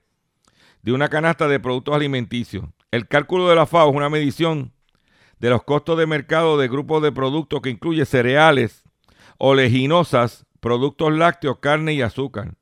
de 0.83 0.93
una 0.93 1.09
canasta 1.09 1.49
de 1.49 1.61
productos 1.61 1.95
alimenticios. 1.95 2.64
El 2.93 3.09
cálculo 3.09 3.49
de 3.49 3.57
la 3.57 3.66
FAO 3.66 3.91
es 3.91 3.97
una 3.97 4.09
medición 4.09 4.72
de 5.41 5.51
los 5.51 5.64
costos 5.64 5.99
de 5.99 6.07
mercado 6.07 6.57
de 6.59 6.68
grupos 6.68 7.03
de 7.03 7.11
productos 7.11 7.61
que 7.62 7.70
incluye 7.70 8.05
cereales, 8.05 8.84
oleaginosas, 9.38 10.47
productos 10.61 11.16
lácteos, 11.16 11.59
carne 11.59 11.95
y 11.95 12.03
azúcar. 12.03 12.55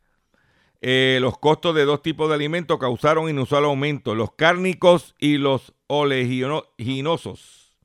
Eh, 0.82 1.18
los 1.22 1.38
costos 1.38 1.76
de 1.76 1.86
dos 1.86 2.02
tipos 2.02 2.30
de 2.30 2.36
alimentos 2.36 2.80
causaron 2.80 3.30
inusual 3.30 3.66
aumento, 3.66 4.16
los 4.16 4.32
cárnicos 4.32 5.16
y 5.20 5.38
los 5.38 5.74
oleaginosos. 5.88 7.76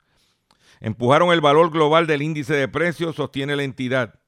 Empujaron 0.79 1.31
el 1.31 1.41
valor 1.41 1.71
global 1.71 2.07
del 2.07 2.21
índice 2.21 2.53
de 2.53 2.67
precios, 2.67 3.15
sostiene 3.15 3.55
la 3.55 3.63
entidad. 3.63 4.19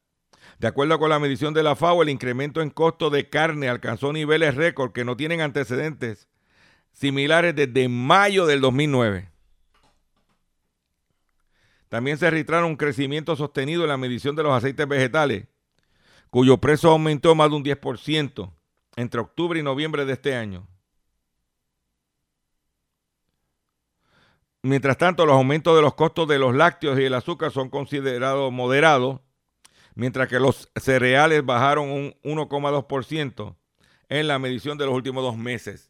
De 0.59 0.67
acuerdo 0.67 0.97
con 0.99 1.09
la 1.09 1.19
medición 1.19 1.53
de 1.53 1.63
la 1.63 1.75
FAO, 1.75 2.01
el 2.01 2.09
incremento 2.09 2.61
en 2.61 2.69
costo 2.69 3.09
de 3.09 3.29
carne 3.29 3.67
alcanzó 3.67 4.13
niveles 4.13 4.55
récord 4.55 4.93
que 4.93 5.03
no 5.03 5.17
tienen 5.17 5.41
antecedentes 5.41 6.29
similares 6.93 7.55
desde 7.55 7.89
mayo 7.89 8.45
del 8.45 8.61
2009. 8.61 9.29
También 11.89 12.17
se 12.17 12.29
registraron 12.29 12.69
un 12.69 12.77
crecimiento 12.77 13.35
sostenido 13.35 13.83
en 13.83 13.89
la 13.89 13.97
medición 13.97 14.35
de 14.35 14.43
los 14.43 14.53
aceites 14.53 14.87
vegetales, 14.87 15.47
cuyo 16.29 16.57
precio 16.57 16.89
aumentó 16.89 17.35
más 17.35 17.49
de 17.49 17.55
un 17.55 17.63
10% 17.63 18.51
entre 18.95 19.21
octubre 19.21 19.59
y 19.59 19.63
noviembre 19.63 20.05
de 20.05 20.13
este 20.13 20.35
año. 20.35 20.67
Mientras 24.63 24.97
tanto, 24.97 25.25
los 25.25 25.35
aumentos 25.35 25.75
de 25.75 25.81
los 25.81 25.93
costos 25.93 26.27
de 26.27 26.39
los 26.39 26.55
lácteos 26.55 26.99
y 26.99 27.03
el 27.03 27.13
azúcar 27.13 27.51
son 27.51 27.69
considerados 27.69 28.51
moderados, 28.51 29.21
mientras 29.95 30.27
que 30.27 30.39
los 30.39 30.69
cereales 30.75 31.43
bajaron 31.45 31.89
un 31.89 32.15
1,2% 32.23 33.55
en 34.09 34.27
la 34.27 34.37
medición 34.37 34.77
de 34.77 34.85
los 34.85 34.93
últimos 34.93 35.23
dos 35.23 35.37
meses. 35.37 35.89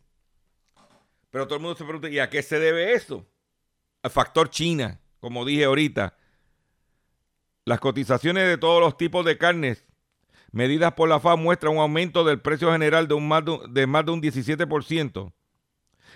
Pero 1.30 1.46
todo 1.48 1.58
el 1.58 1.62
mundo 1.62 1.78
se 1.78 1.84
pregunta, 1.84 2.10
¿y 2.10 2.20
a 2.20 2.30
qué 2.30 2.42
se 2.42 2.60
debe 2.60 2.94
eso? 2.94 3.26
Al 4.02 4.12
factor 4.12 4.50
China, 4.50 5.02
como 5.20 5.44
dije 5.44 5.66
ahorita. 5.66 6.16
Las 7.66 7.80
cotizaciones 7.80 8.48
de 8.48 8.58
todos 8.58 8.80
los 8.80 8.96
tipos 8.96 9.26
de 9.26 9.38
carnes 9.38 9.86
medidas 10.52 10.94
por 10.94 11.10
la 11.10 11.20
FAO 11.20 11.36
muestran 11.36 11.74
un 11.74 11.80
aumento 11.80 12.24
del 12.24 12.40
precio 12.40 12.72
general 12.72 13.08
de, 13.10 13.16
un 13.16 13.28
más 13.28 13.44
de, 13.70 13.88
más 13.88 14.06
de 14.06 14.12
un 14.12 14.22
17% 14.22 15.34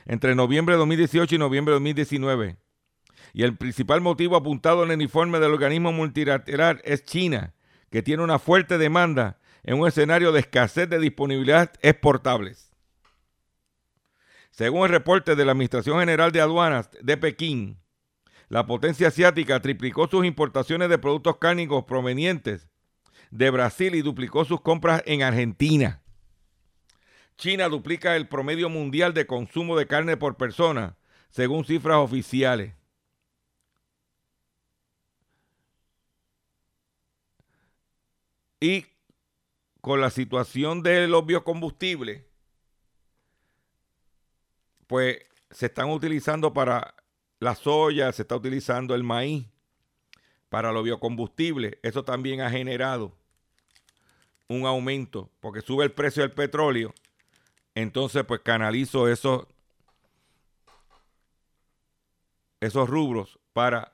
entre 0.05 0.35
noviembre 0.35 0.75
de 0.75 0.79
2018 0.79 1.35
y 1.35 1.37
noviembre 1.37 1.73
de 1.73 1.75
2019. 1.75 2.57
Y 3.33 3.43
el 3.43 3.57
principal 3.57 3.99
motivo 3.99 4.37
apuntado 4.37 4.83
en 4.83 4.91
el 4.91 5.01
informe 5.01 5.39
del 5.39 5.51
organismo 5.51 5.91
multilateral 5.91 6.81
es 6.85 7.03
China, 7.03 7.53
que 7.89 8.01
tiene 8.01 8.23
una 8.23 8.39
fuerte 8.39 8.77
demanda 8.77 9.39
en 9.63 9.79
un 9.79 9.87
escenario 9.87 10.31
de 10.31 10.41
escasez 10.41 10.89
de 10.89 10.99
disponibilidad 10.99 11.71
exportables. 11.81 12.71
Según 14.51 14.83
el 14.83 14.89
reporte 14.89 15.35
de 15.35 15.45
la 15.45 15.51
Administración 15.51 15.99
General 15.99 16.31
de 16.31 16.41
Aduanas 16.41 16.89
de 17.01 17.17
Pekín, 17.17 17.79
la 18.47 18.65
potencia 18.65 19.09
asiática 19.09 19.61
triplicó 19.61 20.07
sus 20.07 20.25
importaciones 20.25 20.89
de 20.89 20.97
productos 20.97 21.37
cárnicos 21.37 21.83
provenientes 21.85 22.67
de 23.31 23.51
Brasil 23.51 23.93
y 23.95 24.01
duplicó 24.01 24.43
sus 24.43 24.61
compras 24.61 25.03
en 25.05 25.21
Argentina. 25.21 26.01
China 27.37 27.69
duplica 27.69 28.15
el 28.15 28.27
promedio 28.27 28.69
mundial 28.69 29.13
de 29.13 29.27
consumo 29.27 29.77
de 29.77 29.87
carne 29.87 30.17
por 30.17 30.35
persona, 30.35 30.97
según 31.29 31.63
cifras 31.63 31.97
oficiales. 31.97 32.73
Y 38.59 38.85
con 39.81 40.01
la 40.01 40.09
situación 40.09 40.83
de 40.83 41.07
los 41.07 41.25
biocombustibles, 41.25 42.23
pues 44.87 45.19
se 45.51 45.67
están 45.67 45.89
utilizando 45.89 46.53
para 46.53 46.95
la 47.39 47.55
soya, 47.55 48.11
se 48.11 48.23
está 48.23 48.35
utilizando 48.35 48.95
el 48.95 49.03
maíz 49.03 49.47
para 50.49 50.71
los 50.71 50.83
biocombustibles. 50.83 51.77
Eso 51.81 52.03
también 52.03 52.41
ha 52.41 52.49
generado 52.49 53.15
un 54.47 54.65
aumento 54.65 55.29
porque 55.39 55.61
sube 55.61 55.85
el 55.85 55.91
precio 55.91 56.23
del 56.23 56.31
petróleo, 56.31 56.93
entonces 57.75 58.23
pues 58.25 58.41
canalizo 58.41 59.07
esos, 59.07 59.45
esos 62.59 62.89
rubros 62.89 63.39
para 63.53 63.93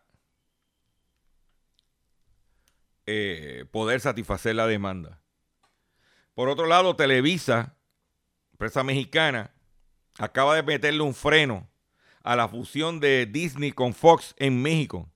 eh, 3.06 3.66
poder 3.72 4.00
satisfacer 4.02 4.56
la 4.56 4.68
demanda. 4.68 5.22
Por 6.34 6.50
otro 6.50 6.66
lado, 6.66 6.96
Televisa, 6.96 7.76
empresa 8.52 8.84
mexicana, 8.84 9.52
acaba 10.18 10.56
de 10.56 10.64
meterle 10.64 11.02
un 11.02 11.14
freno 11.14 11.70
a 12.24 12.36
la 12.36 12.48
fusión 12.48 13.00
de 13.00 13.26
Disney 13.26 13.72
con 13.72 13.94
Fox 13.94 14.34
en 14.38 14.62
México 14.62 15.10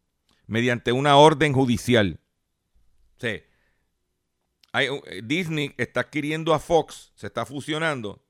mediante 0.48 0.92
una 0.92 1.18
orden 1.18 1.54
judicial. 1.54 2.20
Sí, 3.18 3.44
eh, 4.74 5.22
Disney 5.24 5.74
está 5.78 6.02
adquiriendo 6.02 6.54
a 6.54 6.60
Fox, 6.60 7.12
se 7.16 7.28
está 7.28 7.46
fusionando. 7.46 8.24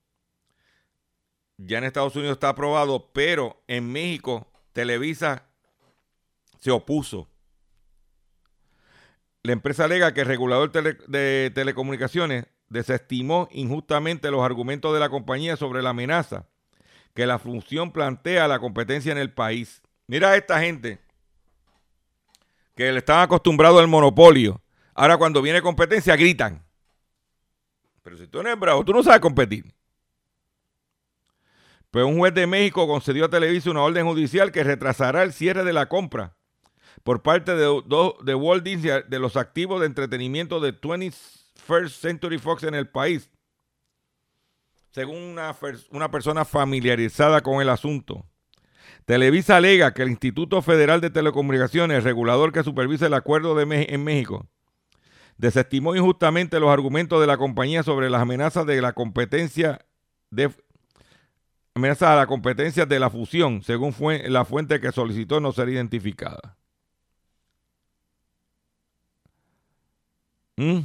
Ya 1.57 1.77
en 1.77 1.83
Estados 1.83 2.15
Unidos 2.15 2.33
está 2.33 2.49
aprobado, 2.49 3.11
pero 3.11 3.61
en 3.67 3.91
México 3.91 4.51
Televisa 4.73 5.45
se 6.59 6.71
opuso. 6.71 7.28
La 9.43 9.53
empresa 9.53 9.85
alega 9.85 10.13
que 10.13 10.21
el 10.21 10.27
regulador 10.27 10.71
de 10.71 11.51
telecomunicaciones 11.53 12.45
desestimó 12.67 13.47
injustamente 13.51 14.31
los 14.31 14.43
argumentos 14.43 14.93
de 14.93 14.99
la 14.99 15.09
compañía 15.09 15.55
sobre 15.55 15.81
la 15.81 15.91
amenaza 15.91 16.45
que 17.13 17.25
la 17.25 17.39
función 17.39 17.91
plantea 17.91 18.45
a 18.45 18.47
la 18.47 18.59
competencia 18.59 19.11
en 19.11 19.17
el 19.17 19.33
país. 19.33 19.81
Mira 20.07 20.29
a 20.29 20.37
esta 20.37 20.59
gente 20.59 20.99
que 22.75 22.91
le 22.91 22.99
están 22.99 23.21
acostumbrados 23.21 23.79
al 23.79 23.87
monopolio 23.87 24.61
Ahora 24.99 25.15
cuando 25.15 25.41
viene 25.41 25.61
competencia 25.61 26.17
gritan. 26.17 26.61
Pero 28.03 28.17
si 28.17 28.27
tú 28.27 28.43
no 28.43 28.49
eres 28.49 28.59
bravo, 28.59 28.83
tú 28.83 28.91
no 28.91 29.01
sabes 29.01 29.21
competir. 29.21 29.73
Pues 31.89 32.03
un 32.03 32.17
juez 32.17 32.33
de 32.33 32.45
México 32.45 32.85
concedió 32.85 33.23
a 33.23 33.29
Televisa 33.29 33.71
una 33.71 33.83
orden 33.83 34.05
judicial 34.05 34.51
que 34.51 34.61
retrasará 34.61 35.23
el 35.23 35.31
cierre 35.31 35.63
de 35.63 35.71
la 35.71 35.87
compra 35.87 36.35
por 37.03 37.21
parte 37.21 37.55
de, 37.55 38.35
Walt 38.35 38.63
Disney 38.63 39.03
de 39.07 39.19
los 39.19 39.35
activos 39.37 39.79
de 39.79 39.87
entretenimiento 39.87 40.59
de 40.59 40.79
21st 40.79 41.89
Century 41.89 42.37
Fox 42.37 42.63
en 42.63 42.75
el 42.75 42.87
país. 42.87 43.29
Según 44.91 45.37
una, 45.91 46.11
persona 46.11 46.45
familiarizada 46.45 47.41
con 47.41 47.61
el 47.61 47.69
asunto. 47.69 48.25
Televisa 49.05 49.57
alega 49.57 49.93
que 49.93 50.01
el 50.01 50.09
Instituto 50.09 50.61
Federal 50.61 51.01
de 51.01 51.09
Telecomunicaciones, 51.09 52.03
regulador 52.03 52.51
que 52.51 52.63
supervisa 52.63 53.07
el 53.07 53.13
acuerdo 53.13 53.59
en 53.59 54.03
México, 54.03 54.47
desestimó 55.37 55.95
injustamente 55.95 56.59
los 56.59 56.69
argumentos 56.69 57.21
de 57.21 57.27
la 57.27 57.37
compañía 57.37 57.81
sobre 57.81 58.09
las 58.09 58.21
amenazas 58.21 58.65
de 58.65 58.81
la 58.81 58.93
competencia 58.93 59.79
de 60.31 60.51
amenazas 61.73 62.09
a 62.09 62.15
la 62.17 62.27
competencia 62.27 62.85
de 62.85 62.99
la 62.99 63.09
fusión, 63.09 63.63
según 63.63 63.93
fue 63.93 64.29
la 64.29 64.43
fuente 64.43 64.81
que 64.81 64.91
solicitó 64.91 65.39
no 65.39 65.53
ser 65.53 65.69
identificada. 65.69 66.58
¿Mm? 70.59 70.81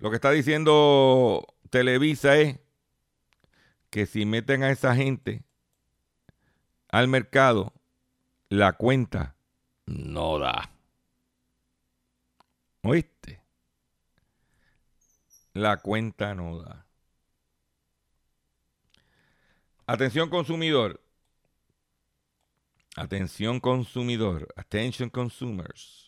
Lo 0.00 0.10
que 0.10 0.16
está 0.16 0.30
diciendo 0.30 1.46
Televisa 1.70 2.36
es 2.36 2.58
que 3.88 4.04
si 4.04 4.26
meten 4.26 4.62
a 4.62 4.70
esa 4.70 4.94
gente 4.94 5.44
al 6.90 7.08
mercado, 7.08 7.72
la 8.50 8.74
cuenta 8.74 9.34
no 9.86 10.38
da. 10.38 10.70
¿Oíste? 12.82 13.40
La 15.54 15.78
cuenta 15.78 16.34
no 16.34 16.60
da. 16.60 16.86
Atención 19.86 20.28
consumidor. 20.28 21.02
Atención 22.94 23.58
consumidor. 23.58 24.52
Attention 24.54 25.08
consumers. 25.08 26.07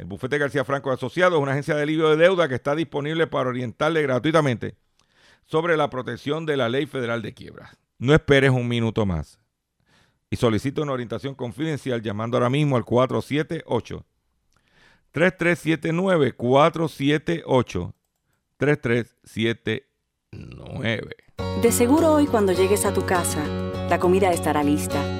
El 0.00 0.06
bufete 0.06 0.38
García 0.38 0.64
Franco 0.64 0.90
Asociado 0.90 1.36
es 1.36 1.42
una 1.42 1.52
agencia 1.52 1.76
de 1.76 1.82
alivio 1.82 2.08
de 2.08 2.16
deuda 2.16 2.48
que 2.48 2.54
está 2.54 2.74
disponible 2.74 3.26
para 3.26 3.50
orientarle 3.50 4.00
gratuitamente 4.00 4.76
sobre 5.44 5.76
la 5.76 5.90
protección 5.90 6.46
de 6.46 6.56
la 6.56 6.70
ley 6.70 6.86
federal 6.86 7.20
de 7.20 7.34
quiebras. 7.34 7.76
No 7.98 8.14
esperes 8.14 8.50
un 8.50 8.66
minuto 8.66 9.04
más 9.04 9.38
y 10.30 10.36
solicita 10.36 10.80
una 10.80 10.92
orientación 10.92 11.34
confidencial 11.34 12.00
llamando 12.00 12.38
ahora 12.38 12.48
mismo 12.48 12.76
al 12.76 12.86
478 12.86 14.06
3379 15.10 16.32
478 16.32 17.94
3379. 18.56 21.16
De 21.60 21.72
seguro 21.72 22.14
hoy 22.14 22.26
cuando 22.26 22.52
llegues 22.52 22.86
a 22.86 22.94
tu 22.94 23.04
casa 23.04 23.44
la 23.90 23.98
comida 23.98 24.32
estará 24.32 24.62
lista. 24.62 25.19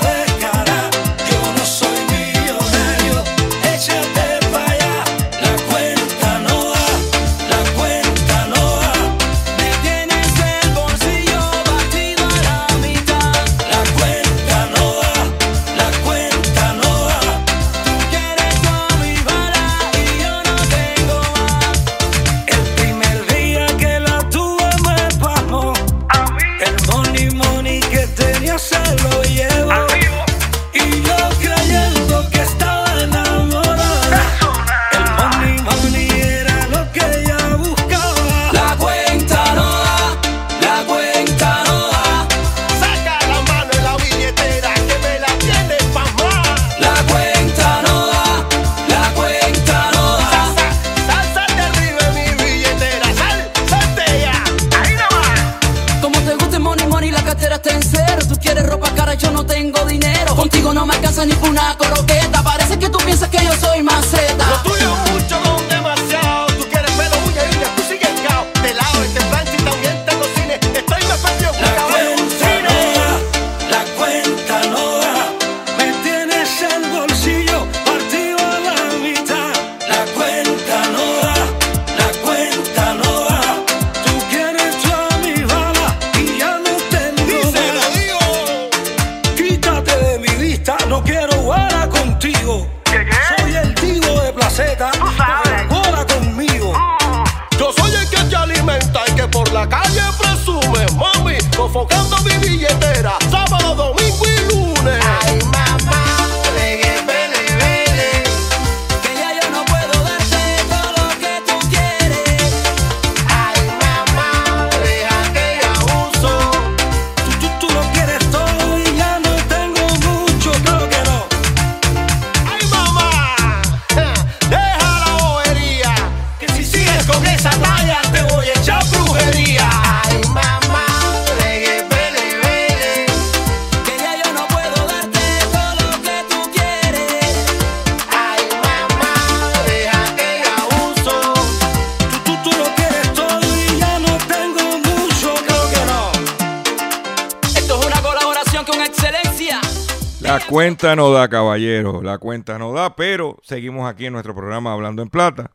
cuenta 150.51 150.97
no 150.97 151.11
da, 151.11 151.29
caballero. 151.29 152.01
La 152.03 152.17
cuenta 152.17 152.59
no 152.59 152.73
da, 152.73 152.95
pero 152.95 153.39
seguimos 153.41 153.89
aquí 153.89 154.07
en 154.07 154.13
nuestro 154.13 154.35
programa 154.35 154.73
Hablando 154.73 155.01
en 155.01 155.09
Plata. 155.09 155.51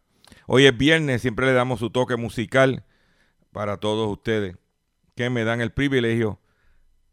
Hoy 0.46 0.64
es 0.64 0.76
viernes, 0.76 1.20
siempre 1.20 1.44
le 1.44 1.52
damos 1.52 1.80
su 1.80 1.90
toque 1.90 2.16
musical 2.16 2.84
para 3.52 3.76
todos 3.76 4.10
ustedes 4.10 4.56
que 5.14 5.28
me 5.28 5.44
dan 5.44 5.60
el 5.60 5.70
privilegio 5.70 6.40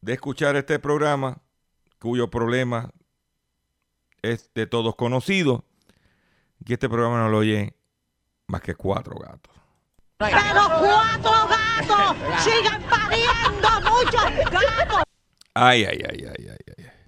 de 0.01 0.13
escuchar 0.13 0.55
este 0.55 0.79
programa 0.79 1.41
cuyo 1.99 2.29
problema 2.29 2.89
es 4.21 4.49
de 4.53 4.65
todos 4.65 4.95
conocido. 4.95 5.65
Y 6.65 6.71
este 6.71 6.87
programa 6.87 7.19
no 7.19 7.29
lo 7.29 7.39
oye 7.39 7.75
más 8.47 8.61
que 8.61 8.75
cuatro 8.75 9.17
gatos. 9.19 9.53
Pero 10.17 10.39
cuatro 10.79 11.31
gatos 11.49 12.43
sigan 12.43 12.81
pariendo 12.83 13.91
muchos 13.91 14.51
gatos. 14.51 15.03
Ay, 15.53 15.83
ay, 15.83 16.01
ay, 16.09 16.25
ay, 16.25 16.47
ay, 16.49 16.73
ay. 16.77 17.02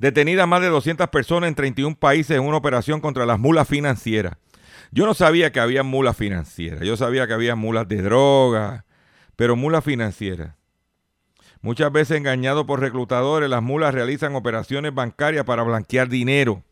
Detenidas 0.00 0.48
más 0.48 0.62
de 0.62 0.68
200 0.68 1.10
personas 1.10 1.48
en 1.48 1.54
31 1.54 1.94
países 1.94 2.34
en 2.34 2.42
una 2.42 2.56
operación 2.56 3.02
contra 3.02 3.26
las 3.26 3.38
mulas 3.38 3.68
financieras. 3.68 4.38
Yo 4.92 5.04
no 5.04 5.12
sabía 5.12 5.52
que 5.52 5.60
había 5.60 5.82
mulas 5.82 6.16
financieras. 6.16 6.80
Yo 6.80 6.96
sabía 6.96 7.26
que 7.26 7.34
había 7.34 7.54
mulas 7.54 7.86
de 7.86 8.00
droga, 8.00 8.86
pero 9.36 9.56
mulas 9.56 9.84
financieras. 9.84 10.54
Muchas 11.60 11.92
veces 11.92 12.16
engañados 12.16 12.64
por 12.64 12.80
reclutadores, 12.80 13.50
las 13.50 13.62
mulas 13.62 13.92
realizan 13.92 14.34
operaciones 14.34 14.94
bancarias 14.94 15.44
para 15.44 15.64
blanquear 15.64 16.08
dinero. 16.08 16.62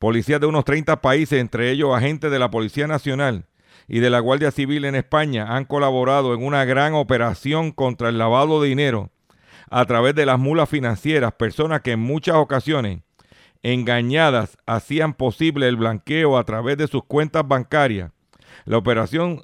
Policías 0.00 0.40
de 0.40 0.48
unos 0.48 0.64
30 0.64 1.00
países, 1.00 1.40
entre 1.40 1.70
ellos 1.70 1.96
agentes 1.96 2.32
de 2.32 2.40
la 2.40 2.50
Policía 2.50 2.88
Nacional 2.88 3.46
y 3.86 4.00
de 4.00 4.10
la 4.10 4.18
Guardia 4.18 4.50
Civil 4.50 4.84
en 4.84 4.96
España, 4.96 5.54
han 5.56 5.64
colaborado 5.64 6.34
en 6.34 6.44
una 6.44 6.64
gran 6.64 6.94
operación 6.94 7.70
contra 7.70 8.08
el 8.08 8.18
lavado 8.18 8.60
de 8.60 8.68
dinero 8.68 9.12
a 9.70 9.84
través 9.84 10.14
de 10.14 10.26
las 10.26 10.38
mulas 10.38 10.68
financieras, 10.68 11.32
personas 11.32 11.82
que 11.82 11.92
en 11.92 12.00
muchas 12.00 12.36
ocasiones 12.36 13.00
engañadas 13.62 14.56
hacían 14.66 15.14
posible 15.14 15.68
el 15.68 15.76
blanqueo 15.76 16.38
a 16.38 16.44
través 16.44 16.76
de 16.78 16.86
sus 16.86 17.04
cuentas 17.04 17.46
bancarias. 17.46 18.12
La 18.64 18.78
operación 18.78 19.42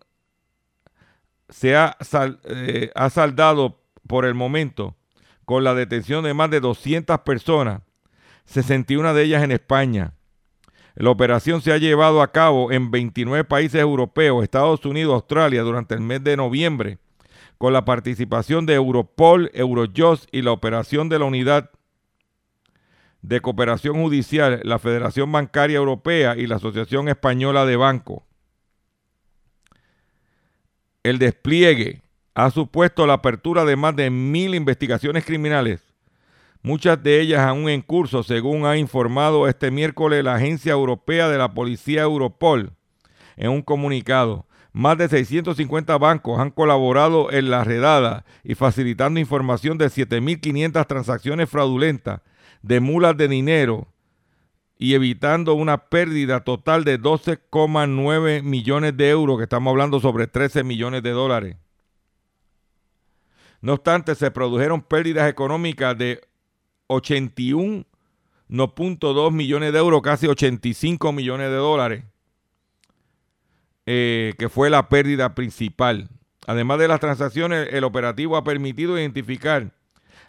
se 1.48 1.76
ha, 1.76 1.96
eh, 2.44 2.90
ha 2.94 3.10
saldado 3.10 3.80
por 4.06 4.24
el 4.24 4.34
momento 4.34 4.96
con 5.44 5.64
la 5.64 5.74
detención 5.74 6.24
de 6.24 6.34
más 6.34 6.50
de 6.50 6.60
200 6.60 7.20
personas, 7.20 7.82
61 8.46 9.14
de 9.14 9.22
ellas 9.22 9.42
en 9.42 9.52
España. 9.52 10.14
La 10.94 11.10
operación 11.10 11.60
se 11.60 11.72
ha 11.72 11.78
llevado 11.78 12.22
a 12.22 12.30
cabo 12.30 12.70
en 12.70 12.90
29 12.90 13.44
países 13.44 13.80
europeos, 13.80 14.42
Estados 14.42 14.84
Unidos, 14.84 15.14
Australia 15.14 15.62
durante 15.62 15.94
el 15.94 16.00
mes 16.00 16.22
de 16.22 16.36
noviembre, 16.36 16.98
con 17.58 17.72
la 17.72 17.84
participación 17.84 18.66
de 18.66 18.74
Europol, 18.74 19.50
Eurojust 19.54 20.28
y 20.32 20.42
la 20.42 20.52
operación 20.52 21.08
de 21.08 21.18
la 21.18 21.24
Unidad 21.24 21.70
de 23.22 23.40
Cooperación 23.40 24.02
Judicial, 24.02 24.60
la 24.64 24.78
Federación 24.78 25.32
Bancaria 25.32 25.78
Europea 25.78 26.36
y 26.36 26.46
la 26.46 26.56
Asociación 26.56 27.08
Española 27.08 27.64
de 27.64 27.76
Bancos. 27.76 28.22
El 31.02 31.18
despliegue 31.18 32.02
ha 32.34 32.50
supuesto 32.50 33.06
la 33.06 33.14
apertura 33.14 33.64
de 33.64 33.76
más 33.76 33.96
de 33.96 34.10
mil 34.10 34.54
investigaciones 34.54 35.24
criminales, 35.24 35.94
muchas 36.62 37.02
de 37.02 37.20
ellas 37.20 37.40
aún 37.40 37.68
en 37.68 37.82
curso, 37.82 38.22
según 38.22 38.66
ha 38.66 38.76
informado 38.76 39.48
este 39.48 39.70
miércoles 39.70 40.24
la 40.24 40.34
Agencia 40.34 40.72
Europea 40.72 41.28
de 41.28 41.38
la 41.38 41.54
Policía 41.54 42.02
Europol 42.02 42.72
en 43.36 43.50
un 43.50 43.62
comunicado. 43.62 44.46
Más 44.74 44.98
de 44.98 45.08
650 45.08 45.96
bancos 45.98 46.40
han 46.40 46.50
colaborado 46.50 47.30
en 47.30 47.48
la 47.48 47.62
redada 47.62 48.24
y 48.42 48.56
facilitando 48.56 49.20
información 49.20 49.78
de 49.78 49.86
7.500 49.86 50.84
transacciones 50.88 51.48
fraudulentas 51.48 52.22
de 52.60 52.80
mulas 52.80 53.16
de 53.16 53.28
dinero 53.28 53.86
y 54.76 54.94
evitando 54.94 55.54
una 55.54 55.78
pérdida 55.78 56.40
total 56.40 56.82
de 56.82 57.00
12,9 57.00 58.42
millones 58.42 58.96
de 58.96 59.10
euros, 59.10 59.38
que 59.38 59.44
estamos 59.44 59.70
hablando 59.70 60.00
sobre 60.00 60.26
13 60.26 60.64
millones 60.64 61.04
de 61.04 61.10
dólares. 61.10 61.56
No 63.60 63.74
obstante, 63.74 64.16
se 64.16 64.32
produjeron 64.32 64.82
pérdidas 64.82 65.30
económicas 65.30 65.96
de 65.96 66.20
81,2 66.88 69.30
millones 69.30 69.72
de 69.72 69.78
euros, 69.78 70.02
casi 70.02 70.26
85 70.26 71.12
millones 71.12 71.50
de 71.50 71.56
dólares, 71.56 72.02
eh, 73.86 74.34
que 74.38 74.48
fue 74.48 74.70
la 74.70 74.88
pérdida 74.88 75.34
principal. 75.34 76.08
Además 76.46 76.78
de 76.78 76.86
las 76.88 77.00
transacciones, 77.00 77.68
el 77.72 77.84
operativo 77.84 78.36
ha 78.36 78.44
permitido 78.44 78.98
identificar 78.98 79.72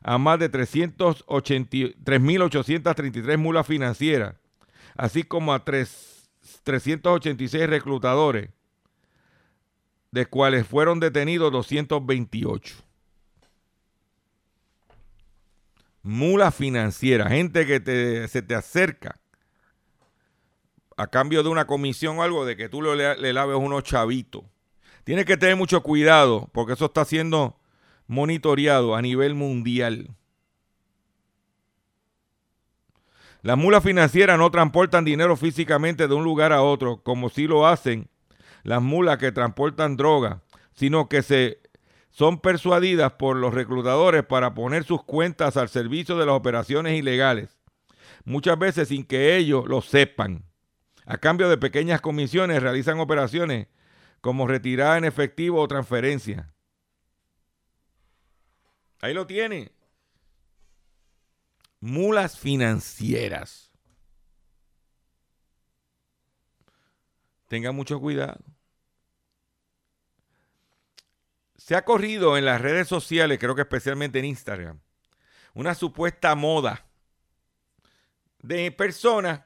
a 0.02 0.18
más 0.18 0.40
de 0.40 0.52
3.833 0.52 3.38
mulas 3.38 3.68
financieras, 3.68 4.36
así 4.96 5.24
como 5.24 5.54
a 5.54 5.64
386 5.64 7.68
reclutadores, 7.68 8.50
de 10.12 10.26
cuales 10.26 10.68
fueron 10.68 11.00
detenidos 11.00 11.50
228. 11.52 12.86
mula 16.06 16.52
financiera, 16.52 17.30
gente 17.30 17.66
que 17.66 18.28
se 18.28 18.42
te 18.44 18.54
acerca 18.54 19.20
a 20.98 21.08
cambio 21.08 21.44
de 21.44 21.50
una 21.50 21.68
comisión 21.68 22.20
o 22.20 22.24
algo 22.24 22.46
de 22.46 22.56
que 22.56 22.70
tú 22.70 22.82
le, 22.82 23.34
laves 23.34 23.58
unos 23.58 23.84
chavitos. 23.84 24.44
Tienes 25.04 25.26
que 25.26 25.38
tener 25.38 25.56
mucho 25.56 25.84
cuidado 25.84 26.50
porque 26.54 26.74
eso 26.74 26.86
está 26.86 27.06
siendo 27.06 27.60
monitoreado 28.08 28.96
a 28.96 29.02
nivel 29.02 29.36
mundial. 29.36 30.10
Las 33.42 33.58
mulas 33.58 33.84
financieras 33.84 34.40
no 34.40 34.50
transportan 34.50 35.06
dinero 35.06 35.36
físicamente 35.36 36.08
de 36.08 36.16
un 36.16 36.24
lugar 36.24 36.52
a 36.52 36.64
otro, 36.64 37.04
como 37.04 37.30
si 37.30 37.46
lo 37.46 37.68
hacen 37.68 38.10
las 38.64 38.82
mulas 38.82 39.20
que 39.20 39.32
transportan 39.32 39.96
droga, 39.96 40.42
sino 40.74 41.08
que 41.08 41.22
se 41.22 41.60
son 42.10 42.40
persuadidas 42.40 43.12
por 43.14 43.36
los 43.36 43.54
reclutadores 43.54 44.24
para 44.24 44.54
poner 44.54 44.86
sus 44.86 45.04
cuentas 45.04 45.58
al 45.58 45.68
servicio 45.68 46.18
de 46.18 46.26
las 46.26 46.34
operaciones 46.34 46.98
ilegales, 46.98 47.58
muchas 48.24 48.58
veces 48.58 48.88
sin 48.88 49.04
que 49.04 49.36
ellos 49.36 49.66
lo 49.68 49.82
sepan. 49.82 50.46
A 51.06 51.18
cambio 51.18 51.50
de 51.50 51.58
pequeñas 51.58 52.02
comisiones 52.02 52.62
realizan 52.62 53.00
operaciones 53.00 53.68
como 54.22 54.48
retirada 54.48 54.98
en 54.98 55.06
efectivo 55.06 55.62
o 55.62 55.68
transferencia. 55.68 56.52
Ahí 59.02 59.14
lo 59.14 59.28
tiene. 59.28 59.72
Mulas 61.80 62.40
financieras. 62.40 63.72
Tenga 67.48 67.72
mucho 67.72 68.00
cuidado 68.00 68.40
se 71.66 71.76
ha 71.76 71.84
corrido 71.84 72.38
en 72.38 72.46
las 72.46 72.62
redes 72.62 72.88
sociales, 72.88 73.40
creo 73.40 73.56
que 73.56 73.64
especialmente 73.64 74.20
en 74.20 74.26
Instagram, 74.26 74.80
una 75.56 75.74
supuesta 75.74 76.36
moda 76.36 76.86
de 78.38 78.72
personas 78.72 79.42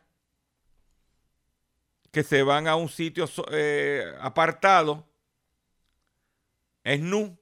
que 2.12 2.24
se 2.24 2.44
van 2.44 2.68
a 2.68 2.76
un 2.76 2.90
sitio 2.90 3.26
eh, 3.52 4.14
apartado, 4.20 5.08
es 6.84 7.00
nu, 7.00 7.38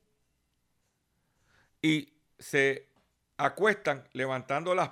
y 1.82 2.14
se 2.38 2.90
acuestan 3.38 4.08
levantando 4.14 4.76
las, 4.76 4.92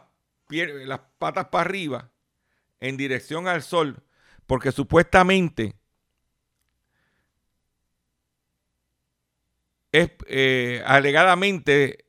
las 0.50 1.00
patas 1.18 1.48
para 1.50 1.66
arriba 1.66 2.12
en 2.80 2.98
dirección 2.98 3.48
al 3.48 3.64
sol, 3.64 4.04
porque 4.46 4.72
supuestamente 4.72 5.76
es 9.92 10.12
eh, 10.28 10.84
alegadamente 10.86 12.06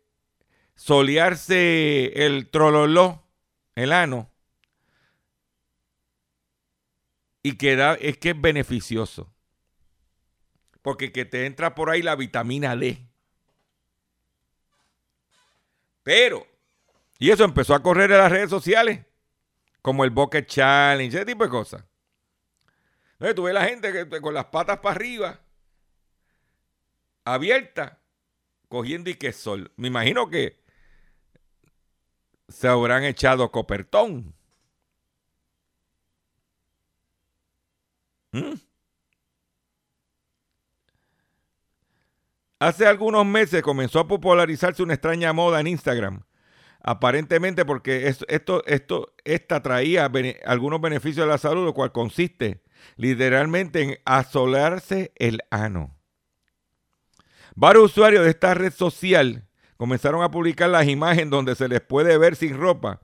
solearse 0.74 2.26
el 2.26 2.50
trololó, 2.50 3.24
el 3.74 3.92
ano, 3.92 4.30
y 7.46 7.56
que 7.56 7.96
es 8.00 8.18
que 8.18 8.30
es 8.30 8.40
beneficioso. 8.40 9.32
Porque 10.82 11.12
que 11.12 11.24
te 11.24 11.46
entra 11.46 11.76
por 11.76 11.90
ahí 11.90 12.02
la 12.02 12.16
vitamina 12.16 12.74
D. 12.74 13.08
Pero, 16.02 16.44
y 17.20 17.30
eso 17.30 17.44
empezó 17.44 17.76
a 17.76 17.84
correr 17.84 18.10
en 18.10 18.18
las 18.18 18.32
redes 18.32 18.50
sociales, 18.50 19.06
como 19.80 20.02
el 20.02 20.10
Bucket 20.10 20.48
Challenge, 20.48 21.16
ese 21.16 21.24
tipo 21.24 21.44
de 21.44 21.50
cosas. 21.50 21.84
Entonces 23.12 23.36
tú 23.36 23.44
ves 23.44 23.54
la 23.54 23.64
gente 23.64 23.92
que, 23.92 24.20
con 24.20 24.34
las 24.34 24.46
patas 24.46 24.80
para 24.80 24.96
arriba 24.96 25.40
abierta, 27.24 28.00
cogiendo 28.68 29.08
y 29.08 29.14
que 29.14 29.32
sol. 29.32 29.70
Me 29.76 29.86
imagino 29.86 30.28
que 30.30 30.60
se 32.48 32.66
habrán 32.66 33.04
echado 33.04 33.52
copertón. 33.52 34.34
¿Mm? 38.36 38.54
Hace 42.58 42.86
algunos 42.86 43.24
meses 43.26 43.62
comenzó 43.62 44.00
a 44.00 44.08
popularizarse 44.08 44.82
una 44.82 44.94
extraña 44.94 45.32
moda 45.32 45.60
en 45.60 45.66
Instagram 45.68 46.22
Aparentemente 46.88 47.64
porque 47.64 48.06
es- 48.06 48.24
esto, 48.28 48.62
esto, 48.66 49.12
esta 49.24 49.60
traía 49.60 50.08
algunos 50.44 50.80
beneficios 50.80 51.26
de 51.26 51.32
la 51.32 51.38
salud, 51.38 51.64
lo 51.64 51.74
cual 51.74 51.90
consiste 51.90 52.62
literalmente 52.96 53.82
en 53.82 53.98
asolarse 54.04 55.12
el 55.16 55.40
ano. 55.50 55.96
Varios 57.56 57.86
usuarios 57.86 58.22
de 58.22 58.30
esta 58.30 58.54
red 58.54 58.72
social 58.72 59.48
comenzaron 59.76 60.22
a 60.22 60.30
publicar 60.30 60.70
las 60.70 60.86
imágenes 60.86 61.30
donde 61.30 61.56
se 61.56 61.66
les 61.66 61.80
puede 61.80 62.18
ver 62.18 62.36
sin 62.36 62.56
ropa, 62.56 63.00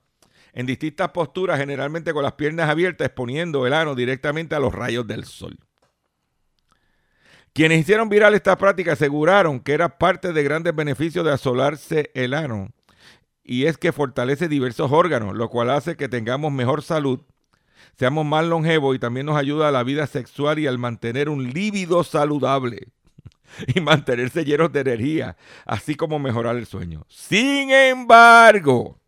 en 0.52 0.66
distintas 0.66 1.10
posturas, 1.10 1.58
generalmente 1.58 2.12
con 2.12 2.22
las 2.22 2.32
piernas 2.32 2.68
abiertas, 2.68 3.06
exponiendo 3.06 3.66
el 3.66 3.72
ano 3.72 3.94
directamente 3.94 4.54
a 4.54 4.60
los 4.60 4.74
rayos 4.74 5.06
del 5.06 5.24
sol. 5.24 5.58
Quienes 7.54 7.80
hicieron 7.80 8.08
viral 8.08 8.34
esta 8.34 8.56
práctica 8.56 8.92
aseguraron 8.92 9.60
que 9.60 9.72
era 9.72 9.98
parte 9.98 10.32
de 10.32 10.42
grandes 10.42 10.74
beneficios 10.74 11.24
de 11.24 11.32
asolarse 11.32 12.10
el 12.14 12.32
ano, 12.34 12.70
y 13.44 13.66
es 13.66 13.76
que 13.76 13.92
fortalece 13.92 14.48
diversos 14.48 14.92
órganos, 14.92 15.34
lo 15.34 15.48
cual 15.48 15.70
hace 15.70 15.96
que 15.96 16.08
tengamos 16.08 16.52
mejor 16.52 16.82
salud, 16.82 17.20
seamos 17.98 18.24
más 18.24 18.44
longevos 18.46 18.94
y 18.96 18.98
también 18.98 19.26
nos 19.26 19.36
ayuda 19.36 19.68
a 19.68 19.72
la 19.72 19.82
vida 19.82 20.06
sexual 20.06 20.58
y 20.58 20.66
al 20.66 20.78
mantener 20.78 21.28
un 21.28 21.50
líbido 21.50 22.04
saludable 22.04 22.88
y 23.74 23.80
mantenerse 23.80 24.44
llenos 24.44 24.72
de 24.72 24.80
energía, 24.80 25.36
así 25.66 25.94
como 25.94 26.18
mejorar 26.18 26.56
el 26.56 26.66
sueño. 26.66 27.04
Sin 27.08 27.70
embargo, 27.70 29.01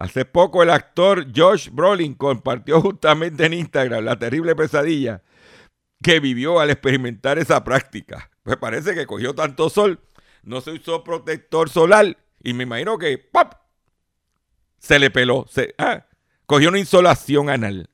hace 0.00 0.24
poco 0.24 0.62
el 0.62 0.70
actor 0.70 1.26
Josh 1.34 1.68
Brolin 1.70 2.14
compartió 2.14 2.80
justamente 2.82 3.46
en 3.46 3.52
Instagram 3.52 4.04
la 4.04 4.18
terrible 4.18 4.56
pesadilla 4.56 5.22
que 6.02 6.18
vivió 6.18 6.58
al 6.58 6.70
experimentar 6.70 7.38
esa 7.38 7.62
práctica. 7.62 8.30
Pues 8.42 8.56
parece 8.56 8.94
que 8.94 9.06
cogió 9.06 9.34
tanto 9.34 9.68
sol, 9.68 10.00
no 10.42 10.62
se 10.62 10.72
usó 10.72 11.04
protector 11.04 11.68
solar 11.68 12.16
y 12.42 12.54
me 12.54 12.64
imagino 12.64 12.98
que 12.98 13.18
¡pap! 13.18 13.54
se 14.78 14.98
le 14.98 15.10
peló, 15.10 15.46
se, 15.48 15.74
ah, 15.76 16.06
cogió 16.46 16.70
una 16.70 16.78
insolación 16.78 17.50
anal. 17.50 17.90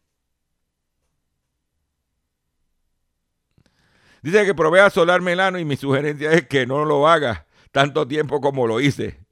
Dice 4.22 4.44
que 4.44 4.54
probé 4.54 4.80
a 4.80 4.90
solar 4.90 5.20
melano 5.20 5.59
y 5.59 5.64
mi 5.64 5.76
sugerencia 5.76 6.32
es 6.32 6.46
que 6.46 6.66
no 6.66 6.84
lo 6.84 7.09
haga 7.09 7.46
tanto 7.72 8.07
tiempo 8.07 8.40
como 8.40 8.68
lo 8.68 8.80
hice. 8.80 9.26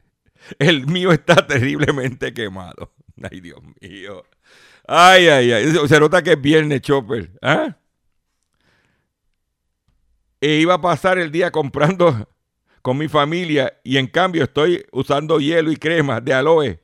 El 0.59 0.87
mío 0.87 1.13
está 1.13 1.47
terriblemente 1.47 2.33
quemado. 2.33 2.93
Ay, 3.31 3.41
Dios 3.41 3.61
mío. 3.81 4.25
Ay, 4.87 5.29
ay, 5.29 5.53
ay. 5.53 5.89
Se 5.89 5.99
nota 5.99 6.23
que 6.23 6.33
es 6.33 6.41
viernes, 6.41 6.83
Chopper. 6.83 7.31
¿Ah? 7.41 7.77
E 10.41 10.57
iba 10.57 10.75
a 10.75 10.81
pasar 10.81 11.19
el 11.19 11.31
día 11.31 11.51
comprando 11.51 12.29
con 12.83 12.99
mi 12.99 13.09
familia 13.09 13.81
y 13.83 13.97
en 13.97 14.07
cambio 14.07 14.45
estoy 14.45 14.85
usando 14.93 15.41
hielo 15.41 15.73
y 15.73 15.77
crema 15.77 16.21
de 16.21 16.35
aloe 16.35 16.81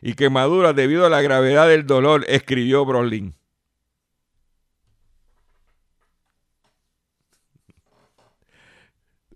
y 0.00 0.14
quemadura 0.14 0.72
debido 0.72 1.04
a 1.04 1.10
la 1.10 1.20
gravedad 1.20 1.66
del 1.66 1.84
dolor, 1.84 2.24
escribió 2.28 2.84
Brolin. 2.84 3.34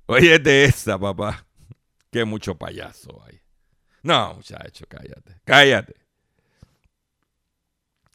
Oye, 0.06 0.38
de 0.38 0.64
esa, 0.64 0.98
papá. 0.98 1.44
Qué 2.12 2.24
mucho 2.24 2.56
payaso 2.56 3.20
hay. 3.24 3.39
No, 4.02 4.34
muchacho, 4.34 4.86
cállate. 4.88 5.40
Cállate. 5.44 5.94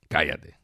Cállate. 0.08 0.56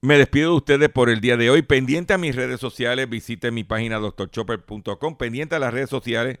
Me 0.00 0.18
despido 0.18 0.50
de 0.50 0.56
ustedes 0.56 0.88
por 0.88 1.10
el 1.10 1.20
día 1.20 1.36
de 1.36 1.48
hoy. 1.48 1.62
Pendiente 1.62 2.12
a 2.12 2.18
mis 2.18 2.34
redes 2.34 2.58
sociales, 2.58 3.08
visite 3.08 3.52
mi 3.52 3.62
página 3.62 3.98
doctorchopper.com. 3.98 5.16
Pendiente 5.16 5.54
a 5.54 5.60
las 5.60 5.72
redes 5.72 5.90
sociales, 5.90 6.40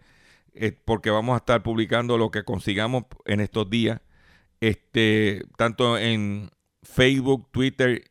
eh, 0.54 0.72
porque 0.84 1.10
vamos 1.10 1.34
a 1.34 1.36
estar 1.36 1.62
publicando 1.62 2.18
lo 2.18 2.32
que 2.32 2.42
consigamos 2.42 3.04
en 3.24 3.40
estos 3.40 3.70
días. 3.70 4.00
Este, 4.60 5.42
tanto 5.56 5.96
en 5.96 6.50
Facebook, 6.82 7.52
Twitter, 7.52 8.10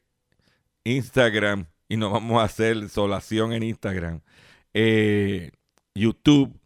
Instagram, 0.85 1.67
y 1.89 1.97
nos 1.97 2.13
vamos 2.13 2.41
a 2.41 2.45
hacer 2.45 2.87
solación 2.87 3.51
en 3.51 3.63
Instagram. 3.63 4.21
Eh, 4.73 5.51
YouTube, 5.93 6.60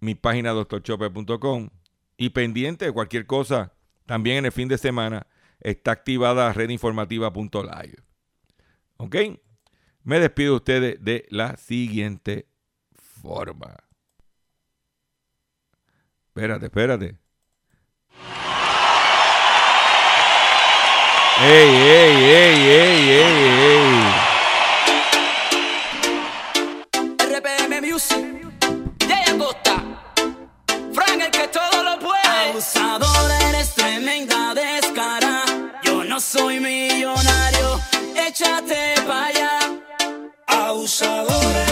mi 0.00 0.14
página 0.14 0.50
doctorchopper.com. 0.50 1.70
Y 2.16 2.30
pendiente 2.30 2.86
de 2.86 2.92
cualquier 2.92 3.26
cosa, 3.26 3.72
también 4.06 4.38
en 4.38 4.46
el 4.46 4.52
fin 4.52 4.68
de 4.68 4.78
semana 4.78 5.26
está 5.60 5.90
activada 5.92 6.52
redinformativa.live. 6.52 7.96
¿Ok? 8.96 9.16
Me 10.02 10.20
despido 10.20 10.52
de 10.52 10.56
ustedes 10.56 11.04
de 11.04 11.26
la 11.30 11.56
siguiente 11.56 12.46
forma. 12.94 13.76
Espérate, 16.28 16.66
espérate. 16.66 17.16
¡Ey, 21.38 21.68
ey, 21.68 22.24
ey, 22.24 22.68
ey, 22.68 23.10
ey, 23.10 23.36
ey! 23.60 24.35
Soy 36.36 36.60
millonario, 36.60 37.80
échate 38.14 38.94
pa' 39.06 39.26
allá. 39.26 39.58
Abusador, 40.46 41.65